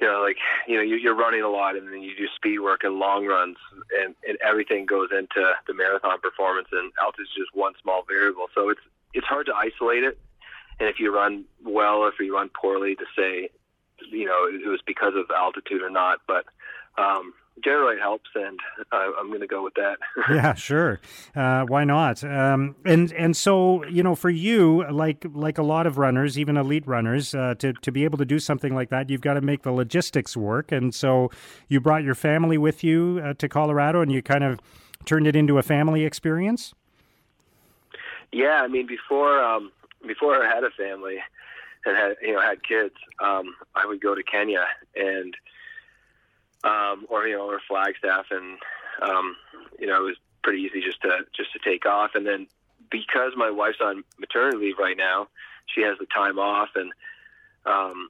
[0.00, 0.36] you know, like
[0.66, 3.26] you know, you, are running a lot, and then you do speed work and long
[3.26, 3.56] runs,
[4.02, 6.68] and, and everything goes into the marathon performance.
[6.72, 8.80] And altitude is just one small variable, so it's
[9.12, 10.18] it's hard to isolate it.
[10.78, 13.50] And if you run well, or if you run poorly, to say,
[14.10, 16.20] you know, it was because of altitude or not.
[16.26, 16.46] But
[16.96, 18.58] um, generally it helps, and
[18.92, 19.98] uh, I'm going to go with that.
[20.30, 21.00] yeah, sure.
[21.34, 22.22] Uh, why not?
[22.24, 26.56] Um, and and so you know, for you, like like a lot of runners, even
[26.56, 29.40] elite runners, uh, to to be able to do something like that, you've got to
[29.40, 30.72] make the logistics work.
[30.72, 31.30] And so
[31.68, 34.60] you brought your family with you uh, to Colorado, and you kind of
[35.04, 36.74] turned it into a family experience.
[38.32, 39.72] Yeah, I mean before um,
[40.06, 41.18] before I had a family
[41.84, 45.34] and had you know had kids, um, I would go to Kenya and
[46.64, 48.58] um, or you know, or Flagstaff, and
[49.02, 49.36] um,
[49.78, 52.12] you know, it was pretty easy just to just to take off.
[52.14, 52.46] And then
[52.90, 55.28] because my wife's on maternity leave right now,
[55.66, 56.92] she has the time off, and
[57.66, 58.08] um,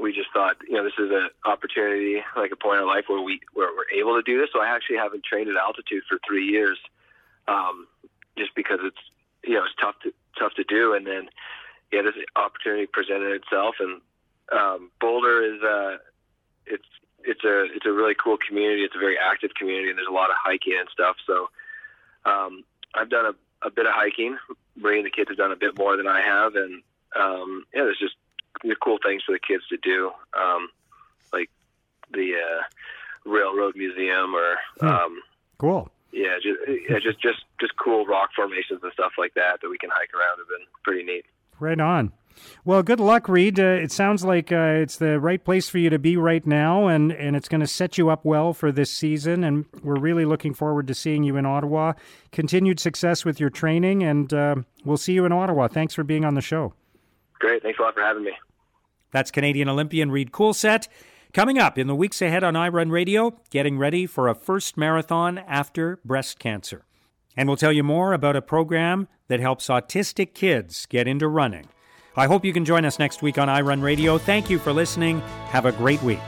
[0.00, 3.20] we just thought, you know, this is an opportunity, like a point in life where
[3.20, 4.50] we where we're able to do this.
[4.52, 6.78] So I actually haven't trained at altitude for three years,
[7.48, 7.86] um,
[8.36, 9.00] just because it's
[9.44, 10.94] you know it's tough to tough to do.
[10.94, 11.28] And then
[11.92, 14.00] yeah, this opportunity presented itself, and
[14.52, 15.96] um, Boulder is uh,
[16.66, 16.84] it's
[17.24, 18.82] it's a it's a really cool community.
[18.82, 21.16] It's a very active community, and there's a lot of hiking and stuff.
[21.26, 21.48] So
[22.24, 22.64] um,
[22.94, 24.38] I've done a, a bit of hiking.
[24.80, 26.82] Ray and the kids have done a bit more than I have, and
[27.18, 28.14] um, yeah, there's just
[28.62, 30.68] the cool things for the kids to do, um,
[31.32, 31.50] like
[32.12, 32.62] the uh,
[33.30, 34.86] railroad museum or hmm.
[34.86, 35.22] um,
[35.58, 35.90] cool.
[36.12, 36.58] Yeah, just,
[36.88, 40.12] yeah, just just just cool rock formations and stuff like that that we can hike
[40.14, 41.24] around have been pretty neat.
[41.60, 42.12] Right on.
[42.64, 43.60] Well, good luck, Reid.
[43.60, 46.86] Uh, it sounds like uh, it's the right place for you to be right now,
[46.86, 49.44] and, and it's going to set you up well for this season.
[49.44, 51.92] And we're really looking forward to seeing you in Ottawa.
[52.32, 55.68] Continued success with your training, and uh, we'll see you in Ottawa.
[55.68, 56.72] Thanks for being on the show.
[57.38, 57.62] Great.
[57.62, 58.32] Thanks a lot for having me.
[59.12, 60.88] That's Canadian Olympian Reid Coolsaet.
[61.32, 65.38] Coming up in the weeks ahead on iRun Radio, getting ready for a first marathon
[65.38, 66.84] after breast cancer.
[67.36, 71.68] And we'll tell you more about a program that helps autistic kids get into running.
[72.16, 74.18] I hope you can join us next week on iRun Radio.
[74.18, 75.20] Thank you for listening.
[75.50, 76.20] Have a great week.